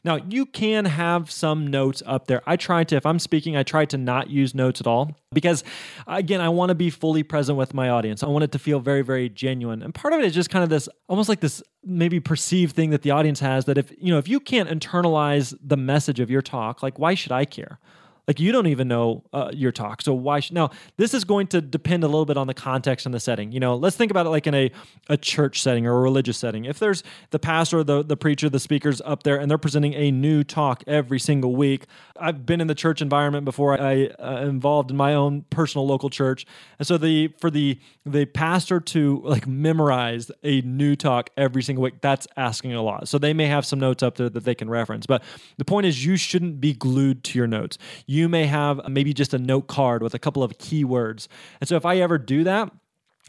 Now, 0.04 0.18
you 0.30 0.46
can 0.46 0.86
have 0.86 1.30
some 1.30 1.68
notes 1.68 2.02
up 2.06 2.28
there. 2.28 2.42
I 2.46 2.56
try 2.56 2.84
to, 2.86 2.96
if 2.96 3.06
I'm 3.06 3.20
speaking, 3.20 3.58
I 3.58 3.64
try 3.64 3.86
to 3.86 3.98
not 3.98 4.30
use 4.30 4.56
notes 4.56 4.80
at 4.80 4.88
all 4.88 5.16
because, 5.34 5.64
again, 6.08 6.42
I 6.42 6.50
want 6.50 6.70
to 6.70 6.76
be 6.76 6.90
fully 6.90 7.24
present 7.24 7.58
with 7.58 7.74
my 7.74 7.90
audience. 7.90 8.24
I 8.24 8.28
want 8.28 8.44
it 8.44 8.52
to 8.54 8.60
feel 8.60 8.80
very, 8.80 9.02
very 9.02 9.30
genuine. 9.30 9.84
And 9.84 9.94
part 9.94 10.14
of 10.14 10.20
it 10.20 10.26
is 10.26 10.34
just 10.34 10.50
kind 10.50 10.64
of 10.64 10.70
this 10.70 10.88
almost 11.08 11.30
like 11.30 11.40
this 11.40 11.62
maybe 11.84 12.20
perceived 12.20 12.76
thing 12.76 12.90
that 12.92 13.02
the 13.02 13.12
audience 13.12 13.40
has 13.40 13.66
that 13.66 13.78
if, 13.78 13.92
you 13.98 14.12
know, 14.12 14.18
if 14.18 14.28
you 14.28 14.40
can't 14.40 14.70
internalize 14.70 15.58
the 15.62 15.78
message 15.78 16.20
of 16.20 16.30
your 16.30 16.42
talk, 16.42 16.82
like, 16.84 17.00
why 17.00 17.14
should 17.14 17.32
I 17.32 17.46
care? 17.46 17.80
Like 18.30 18.40
you 18.40 18.52
don't 18.52 18.68
even 18.68 18.88
know 18.88 19.24
uh, 19.34 19.50
your 19.52 19.72
talk. 19.72 20.04
So 20.04 20.14
why? 20.14 20.40
Sh- 20.40 20.52
now 20.52 20.70
this 20.98 21.16
is 21.16 21.24
going 21.24 21.48
to 21.48 21.62
depend 21.62 22.04
a 22.04 22.08
little 22.08 22.28
bit 22.28 22.38
on 22.38 22.46
the 22.46 22.54
context 22.54 23.08
and 23.08 23.16
the 23.16 23.20
setting. 23.20 23.52
You 23.52 23.60
know, 23.60 23.76
let's 23.76 23.96
think 23.96 24.12
about 24.12 24.28
it 24.28 24.30
like 24.30 24.46
in 24.46 24.54
a, 24.54 24.72
a 25.10 25.18
church 25.18 25.64
setting 25.64 25.88
or 25.88 25.98
a 25.98 26.00
religious 26.00 26.38
setting. 26.38 26.66
If 26.66 26.78
there's 26.78 27.02
the 27.32 27.40
pastor, 27.40 27.84
the 27.84 28.04
the 28.04 28.16
preacher, 28.16 28.48
the 28.48 28.60
speakers 28.60 29.02
up 29.04 29.24
there, 29.24 29.40
and 29.40 29.50
they're 29.50 29.58
presenting 29.58 29.96
a 29.96 30.12
new 30.12 30.44
talk 30.44 30.84
every 30.86 31.20
single 31.20 31.56
week. 31.56 31.88
I've 32.20 32.46
been 32.46 32.62
in 32.62 32.68
the 32.68 32.76
church 32.76 33.02
environment 33.02 33.46
before. 33.46 33.82
I 33.82 34.10
uh, 34.20 34.46
involved 34.46 34.92
in 34.92 34.98
my 34.98 35.16
own 35.16 35.46
personal 35.50 35.88
local 35.88 36.12
church, 36.12 36.46
and 36.78 36.88
so 36.88 37.00
the 37.00 37.30
for 37.40 37.50
the 37.50 37.80
the 38.06 38.26
pastor 38.26 38.80
to 38.80 39.24
like 39.26 39.48
memorize 39.48 40.30
a 40.44 40.62
new 40.62 40.96
talk 40.96 41.32
every 41.36 41.64
single 41.64 41.84
week, 41.84 41.96
that's 42.02 42.28
asking 42.38 42.74
a 42.74 42.84
lot. 42.84 43.08
So 43.08 43.18
they 43.18 43.34
may 43.34 43.48
have 43.48 43.66
some 43.66 43.80
notes 43.80 44.04
up 44.04 44.18
there 44.18 44.30
that 44.30 44.44
they 44.44 44.54
can 44.54 44.70
reference. 44.70 45.08
But 45.08 45.24
the 45.58 45.66
point 45.66 45.88
is, 45.88 46.06
you 46.06 46.16
shouldn't 46.16 46.62
be 46.62 46.74
glued 46.74 47.24
to 47.24 47.40
your 47.40 47.48
notes. 47.48 47.80
You 48.06 48.19
you 48.20 48.30
may 48.30 48.46
have 48.46 48.88
maybe 48.90 49.14
just 49.14 49.34
a 49.34 49.40
note 49.40 49.68
card 49.68 50.04
with 50.04 50.14
a 50.14 50.20
couple 50.20 50.44
of 50.44 50.58
keywords. 50.58 51.28
And 51.60 51.68
so 51.68 51.76
if 51.76 51.86
I 51.86 51.98
ever 51.98 52.18
do 52.18 52.44
that, 52.44 52.72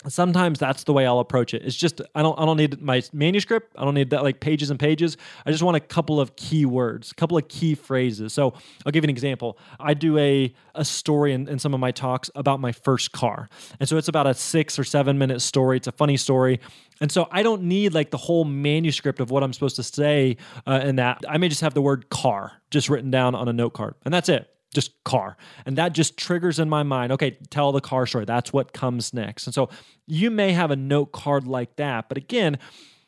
sometimes 0.08 0.58
that's 0.58 0.84
the 0.84 0.92
way 0.92 1.06
I'll 1.06 1.18
approach 1.18 1.52
it. 1.52 1.62
It's 1.62 1.76
just 1.76 2.00
I 2.14 2.22
don't 2.22 2.38
I 2.38 2.44
don't 2.46 2.56
need 2.56 2.80
my 2.80 3.02
manuscript. 3.12 3.74
I 3.76 3.84
don't 3.84 3.94
need 3.94 4.10
that 4.10 4.22
like 4.22 4.40
pages 4.40 4.70
and 4.70 4.80
pages. 4.80 5.16
I 5.44 5.50
just 5.50 5.62
want 5.62 5.76
a 5.76 5.80
couple 5.80 6.20
of 6.20 6.36
key 6.36 6.64
words, 6.64 7.12
a 7.12 7.14
couple 7.14 7.36
of 7.36 7.48
key 7.48 7.74
phrases. 7.74 8.32
So 8.32 8.54
I'll 8.86 8.92
give 8.92 9.04
you 9.04 9.06
an 9.06 9.10
example. 9.10 9.58
I 9.78 9.94
do 9.94 10.16
a 10.18 10.54
a 10.74 10.84
story 10.84 11.32
in, 11.32 11.48
in 11.48 11.58
some 11.58 11.74
of 11.74 11.80
my 11.80 11.90
talks 11.90 12.30
about 12.34 12.60
my 12.60 12.72
first 12.72 13.12
car. 13.12 13.48
And 13.78 13.88
so 13.88 13.96
it's 13.96 14.08
about 14.08 14.26
a 14.26 14.34
six 14.34 14.78
or 14.78 14.84
seven 14.84 15.18
minute 15.18 15.40
story. 15.40 15.76
It's 15.76 15.88
a 15.88 15.92
funny 15.92 16.16
story. 16.16 16.60
And 17.00 17.10
so 17.10 17.28
I 17.30 17.42
don't 17.42 17.62
need 17.62 17.94
like 17.94 18.10
the 18.10 18.18
whole 18.18 18.44
manuscript 18.44 19.20
of 19.20 19.30
what 19.30 19.42
I'm 19.42 19.52
supposed 19.52 19.76
to 19.76 19.82
say 19.82 20.36
uh, 20.66 20.80
in 20.82 20.96
that. 20.96 21.24
I 21.28 21.38
may 21.38 21.48
just 21.48 21.62
have 21.62 21.74
the 21.74 21.82
word 21.82 22.10
car 22.10 22.52
just 22.70 22.88
written 22.88 23.10
down 23.10 23.34
on 23.34 23.48
a 23.48 23.52
note 23.52 23.72
card. 23.72 23.94
And 24.04 24.12
that's 24.12 24.28
it 24.28 24.50
just 24.72 24.92
car. 25.04 25.36
And 25.66 25.76
that 25.78 25.92
just 25.92 26.16
triggers 26.16 26.58
in 26.58 26.68
my 26.68 26.82
mind, 26.82 27.12
okay, 27.12 27.38
tell 27.50 27.72
the 27.72 27.80
car 27.80 28.06
story. 28.06 28.24
That's 28.24 28.52
what 28.52 28.72
comes 28.72 29.12
next. 29.12 29.46
And 29.46 29.54
so 29.54 29.68
you 30.06 30.30
may 30.30 30.52
have 30.52 30.70
a 30.70 30.76
note 30.76 31.12
card 31.12 31.46
like 31.46 31.76
that. 31.76 32.08
But 32.08 32.18
again, 32.18 32.58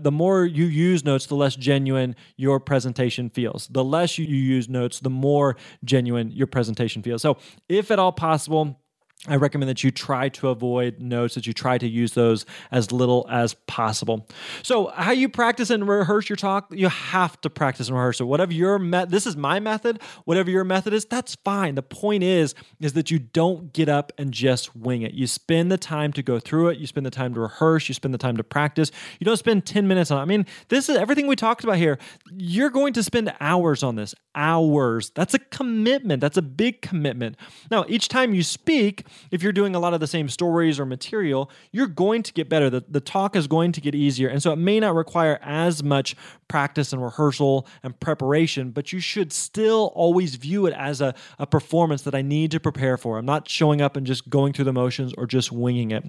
the 0.01 0.11
more 0.11 0.44
you 0.44 0.64
use 0.64 1.05
notes, 1.05 1.27
the 1.27 1.37
less 1.37 1.55
genuine 1.55 2.16
your 2.37 2.59
presentation 2.59 3.31
feels. 3.31 3.68
The 3.68 3.85
less 3.85 4.18
you 4.18 4.27
use 4.27 4.68
notes, 4.68 4.98
the 4.98 5.11
more 5.11 5.57
genuine 5.85 6.33
your 6.33 6.48
presentation 6.48 7.03
feels. 7.03 7.22
So, 7.22 7.38
if 7.68 7.90
at 7.92 8.01
all 8.01 8.11
possible, 8.11 8.82
I 9.28 9.37
recommend 9.37 9.68
that 9.68 9.85
you 9.85 9.92
try 9.92 10.30
to 10.30 10.48
avoid 10.48 10.98
notes, 11.00 11.37
that 11.37 11.46
you 11.46 11.52
try 11.52 11.78
to 11.78 11.87
use 11.87 12.14
those 12.14 12.44
as 12.72 12.90
little 12.90 13.24
as 13.30 13.54
possible. 13.54 14.26
So, 14.64 14.88
how 14.88 15.12
you 15.12 15.28
practice 15.28 15.70
and 15.70 15.87
rehearse 15.87 16.28
your 16.28 16.35
talk, 16.35 16.66
you 16.72 16.88
have 16.88 17.40
to 17.42 17.50
practice 17.50 17.87
and 17.87 17.96
rehearse 17.96 18.20
it. 18.20 18.24
Whatever 18.24 18.52
your 18.52 18.80
met, 18.80 19.11
this 19.11 19.24
is 19.24 19.37
my 19.37 19.61
method. 19.61 20.02
Whatever 20.24 20.50
your 20.50 20.64
method 20.64 20.92
is, 20.92 21.04
that's 21.04 21.37
fine. 21.44 21.76
The 21.76 21.85
point 21.85 22.24
is, 22.24 22.56
is 22.80 22.94
that 22.94 23.12
you 23.12 23.20
don't 23.20 23.72
get 23.72 23.88
up 23.88 24.12
and 24.18 24.32
just 24.32 24.74
wing 24.74 25.02
it. 25.02 25.12
You 25.12 25.28
spend 25.28 25.70
the 25.70 25.78
time 25.78 26.12
to 26.14 26.22
go 26.24 26.40
through 26.40 26.70
it. 26.70 26.78
You 26.78 26.88
spend 26.88 27.06
the 27.06 27.11
time 27.11 27.32
to 27.35 27.40
rehearse. 27.40 27.88
You 27.88 27.94
spend 27.94 28.12
the 28.12 28.18
time 28.18 28.37
to 28.38 28.44
practice. 28.44 28.90
You 29.20 29.24
don't 29.24 29.37
spend 29.37 29.64
ten 29.64 29.87
minutes 29.87 30.11
on. 30.11 30.18
it. 30.18 30.22
I 30.22 30.24
mean, 30.24 30.46
this 30.68 30.88
is 30.88 30.96
everything 30.96 31.28
we 31.28 31.37
talked 31.37 31.62
about 31.62 31.76
here. 31.76 31.96
You're 32.32 32.70
going 32.70 32.92
to 32.94 33.04
spend 33.04 33.32
hours 33.40 33.85
on 33.85 33.94
this. 33.94 34.16
Hours. 34.35 35.11
That's 35.11 35.35
a 35.35 35.38
commitment. 35.38 36.20
That's 36.20 36.38
a 36.38 36.42
big 36.42 36.82
commitment. 36.82 37.37
Now, 37.70 37.85
each 37.87 38.08
time 38.08 38.35
you 38.35 38.42
speak 38.42 39.06
if 39.31 39.42
you're 39.42 39.53
doing 39.53 39.75
a 39.75 39.79
lot 39.79 39.94
of 39.94 40.01
the 40.01 40.07
same 40.07 40.29
stories 40.29 40.79
or 40.79 40.87
material, 40.87 41.51
you're 41.70 41.87
going 41.87 42.22
to 42.22 42.33
get 42.33 42.48
better. 42.48 42.70
The, 42.70 42.85
the 42.88 43.01
talk 43.01 43.37
is 43.37 43.46
going 43.46 43.72
to 43.72 43.81
get 43.81 43.94
easier. 43.94 44.29
And 44.29 44.42
so 44.42 44.53
it 44.53 44.57
may 44.57 44.81
not 44.81 44.94
require 44.94 45.38
as 45.42 45.83
much 45.83 46.16
practice 46.48 46.92
and 46.92 47.03
rehearsal 47.03 47.66
and 47.83 47.98
preparation, 47.98 48.70
but 48.70 48.92
you 48.92 49.01
should 49.01 49.33
still 49.33 49.90
always 49.94 50.35
view 50.35 50.66
it 50.66 50.75
as 50.75 51.01
a, 51.01 51.14
a 51.38 51.46
performance 51.46 52.03
that 52.03 52.14
I 52.14 52.20
need 52.20 52.51
to 52.51 52.61
prepare 52.61 52.98
for. 52.98 53.16
I'm 53.16 53.25
not 53.25 53.48
showing 53.48 53.81
up 53.81 53.96
and 53.96 54.07
just 54.07 54.29
going 54.29 54.53
through 54.53 54.66
the 54.66 54.72
motions 54.72 55.14
or 55.16 55.27
just 55.27 55.51
winging 55.51 55.92
it. 55.92 56.05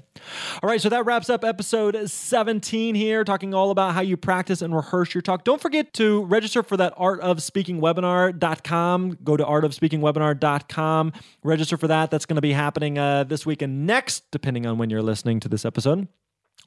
All 0.62 0.70
right, 0.70 0.82
so 0.82 0.89
that 0.89 1.06
wraps 1.06 1.30
up 1.30 1.46
episode 1.46 2.10
17 2.10 2.94
here, 2.94 3.24
talking 3.24 3.54
all 3.54 3.72
about 3.72 3.94
how 3.94 4.02
you 4.02 4.18
practice 4.18 4.62
and 4.62 4.76
rehearse 4.76 5.13
your 5.13 5.22
talk. 5.22 5.46
Don't 5.46 5.62
forget 5.62 5.94
to 5.94 6.26
register 6.26 6.62
for 6.62 6.76
that 6.78 6.94
Art 6.98 7.22
of 7.22 7.42
Speaking 7.42 7.80
webinar.com. 7.80 9.20
Go 9.24 9.38
to 9.38 9.46
artofspeakingwebinar.com, 9.46 11.13
register 11.44 11.78
for 11.78 11.88
that. 11.88 12.12
That's 12.12 12.26
going 12.26 12.36
to 12.36 12.42
be 12.42 12.52
happening 12.52 12.93
uh, 12.98 13.24
this 13.24 13.46
week 13.46 13.62
and 13.62 13.86
next, 13.86 14.32
depending 14.32 14.66
on 14.66 14.78
when 14.78 14.90
you're 14.90 15.02
listening 15.02 15.40
to 15.42 15.50
this 15.50 15.66
episode. 15.66 16.08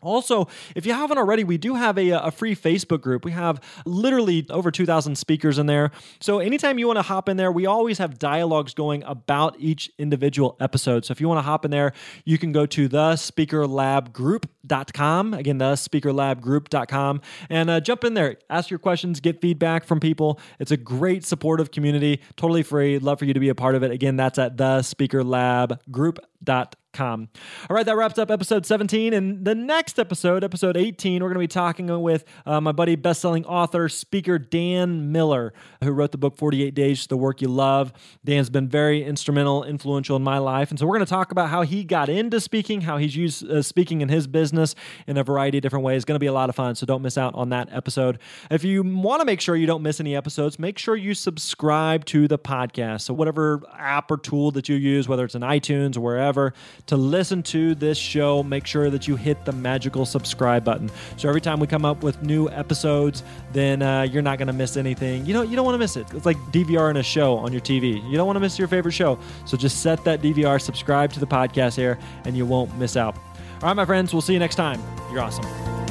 Also, 0.03 0.49
if 0.75 0.85
you 0.87 0.93
haven't 0.93 1.19
already, 1.19 1.45
we 1.45 1.59
do 1.59 1.75
have 1.75 1.99
a, 1.99 2.11
a 2.11 2.31
free 2.31 2.55
Facebook 2.55 3.01
group. 3.01 3.25
We 3.25 3.33
have 3.33 3.61
literally 3.85 4.47
over 4.51 4.71
2,000 4.71 5.17
speakers 5.17 5.59
in 5.59 5.67
there. 5.67 5.91
So, 6.21 6.39
anytime 6.39 6.79
you 6.79 6.87
want 6.87 6.99
to 6.99 7.03
hop 7.03 7.29
in 7.29 7.37
there, 7.37 7.51
we 7.51 7.67
always 7.67 7.99
have 7.99 8.19
dialogues 8.19 8.75
going 8.75 9.03
about 9.05 9.57
each 9.59 9.91
individual 9.99 10.57
episode. 10.61 11.05
So, 11.05 11.13
if 11.13 11.21
you 11.21 11.29
want 11.29 11.39
to 11.39 11.43
hop 11.43 11.65
in 11.65 11.71
there, 11.71 11.93
you 12.25 12.39
can 12.39 12.53
go 12.53 12.67
to 12.67 12.89
the 12.89 13.15
speakerlabgroup.com. 13.15 15.35
Again, 15.35 15.59
the 15.59 15.73
speakerlabgroup.com 15.73 17.21
and 17.51 17.71
uh, 17.71 17.81
jump 17.81 18.05
in 18.05 18.15
there, 18.15 18.37
ask 18.51 18.71
your 18.71 18.79
questions, 18.79 19.21
get 19.21 19.41
feedback 19.41 19.85
from 19.85 20.01
people. 20.01 20.41
It's 20.59 20.71
a 20.71 20.77
great 20.77 21.25
supportive 21.25 21.71
community, 21.71 22.21
totally 22.37 22.63
free. 22.63 22.99
Love 22.99 23.19
for 23.19 23.25
you 23.25 23.35
to 23.35 23.41
be 23.41 23.49
a 23.49 23.55
part 23.55 23.75
of 23.75 23.83
it. 23.83 23.91
Again, 23.91 24.17
that's 24.17 24.39
at 24.39 24.57
the 24.57 24.83
All 27.01 27.75
right, 27.75 27.85
that 27.85 27.97
wraps 27.97 28.19
up 28.19 28.31
episode 28.31 28.65
17. 28.65 29.13
And 29.13 29.45
the 29.45 29.55
next 29.55 29.99
episode, 29.99 30.43
episode 30.43 30.77
18, 30.77 31.23
we're 31.23 31.29
going 31.29 31.35
to 31.35 31.41
be 31.41 31.47
talking 31.47 31.87
with 32.01 32.25
uh, 32.47 32.61
my 32.61 32.73
buddy, 32.73 32.97
best-selling 32.97 33.45
author, 33.45 33.89
speaker 33.89 34.39
Dan 34.39 35.13
Miller, 35.13 35.53
who 35.85 35.91
wrote 35.93 36.13
the 36.13 36.19
book 36.19 36.37
48 36.37 36.75
Days 36.75 37.03
to 37.03 37.09
the 37.09 37.17
Work 37.17 37.43
You 37.43 37.49
Love. 37.49 37.93
Dan's 38.25 38.51
been 38.51 38.69
very 38.69 39.05
instrumental, 39.05 39.65
influential 39.65 40.17
in 40.17 40.23
my 40.23 40.39
life. 40.39 40.71
And 40.71 40.79
so 40.79 40.87
we're 40.87 40.97
going 40.97 41.07
to 41.07 41.11
talk 41.11 41.33
about 41.33 41.51
how 41.51 41.63
he 41.63 41.85
got 41.85 42.09
into 42.09 42.41
speaking, 42.41 42.81
how 42.81 42.97
he's 42.97 43.15
used 43.15 43.49
uh, 43.49 43.63
speaking 43.63 44.01
in 44.01 44.09
his 44.09 44.27
business 44.27 44.75
in 45.07 45.17
a 45.17 45.25
variety 45.25 45.59
of 45.59 45.63
different 45.63 45.85
ways. 45.85 45.97
It's 45.97 46.05
going 46.05 46.17
to 46.17 46.21
be 46.21 46.27
a 46.27 46.33
lot 46.33 46.49
of 46.49 46.57
fun. 46.57 46.75
So 46.75 46.87
don't 46.87 47.03
miss 47.03 47.19
out 47.19 47.35
on 47.35 47.51
that 47.51 47.69
episode. 47.73 48.19
If 48.51 48.65
you 48.65 48.83
want 48.83 49.21
to 49.21 49.27
make 49.27 49.41
sure 49.41 49.57
you 49.57 49.67
don't 49.67 49.83
miss 49.83 50.01
any 50.01 50.17
episodes, 50.17 50.59
make 50.59 50.79
sure 50.79 50.97
you 50.97 51.15
subscribe 51.15 52.05
to 52.07 52.27
the 52.27 52.39
podcast. 52.39 53.03
So 53.03 53.15
whatever 53.15 53.63
app 53.77 54.11
or 54.11 54.17
tool 54.17 54.51
that 54.53 54.69
you 54.69 54.77
use, 54.77 55.09
whether 55.09 55.25
it's 55.25 55.35
in 55.35 55.43
iTunes 55.43 55.97
or 55.97 56.01
wherever, 56.01 56.55
to 56.87 56.97
listen 56.97 57.43
to 57.43 57.75
this 57.75 57.99
show, 57.99 58.43
make 58.43 58.67
sure 58.67 58.91
that 58.91 59.09
you 59.09 59.17
hit 59.17 59.45
the 59.45 59.53
magical 59.53 60.07
subscribe 60.07 60.65
button. 60.65 60.91
So 61.17 61.29
every 61.29 61.41
time 61.41 61.61
we 61.61 61.67
come 61.67 61.85
up 61.85 62.03
with 62.03 62.23
new 62.23 62.49
episodes, 62.51 63.23
then 63.53 63.83
uh, 63.83 64.03
you're 64.03 64.23
not 64.23 64.39
going 64.39 64.47
to 64.49 64.53
miss 64.53 64.77
anything. 64.77 65.27
You 65.27 65.35
know, 65.35 65.43
you 65.43 65.57
don't 65.57 65.65
want 65.65 65.75
to 65.75 65.81
miss 65.81 65.97
it. 65.97 66.07
It's 66.15 66.27
like 66.27 66.37
DVR 66.53 66.91
in 66.91 66.97
a 66.97 67.03
show 67.03 67.37
on 67.37 67.53
your 67.53 67.61
TV. 67.61 68.03
You 68.09 68.17
don't 68.17 68.27
want 68.27 68.37
to 68.37 68.41
miss 68.41 68.59
your 68.59 68.69
favorite 68.69 68.93
show. 68.93 69.19
So 69.45 69.57
just 69.57 69.83
set 69.83 70.03
that 70.05 70.23
DVR, 70.23 70.61
subscribe 70.61 71.13
to 71.15 71.21
the 71.21 71.27
podcast 71.27 71.77
here, 71.77 71.99
and 72.25 72.37
you 72.37 72.47
won't 72.47 72.77
miss 72.79 72.97
out. 72.97 73.17
All 73.63 73.69
right, 73.69 73.75
my 73.75 73.85
friends, 73.85 74.13
we'll 74.13 74.23
see 74.23 74.35
you 74.35 74.39
next 74.39 74.57
time. 74.57 74.81
You're 75.11 75.21
awesome. 75.21 75.86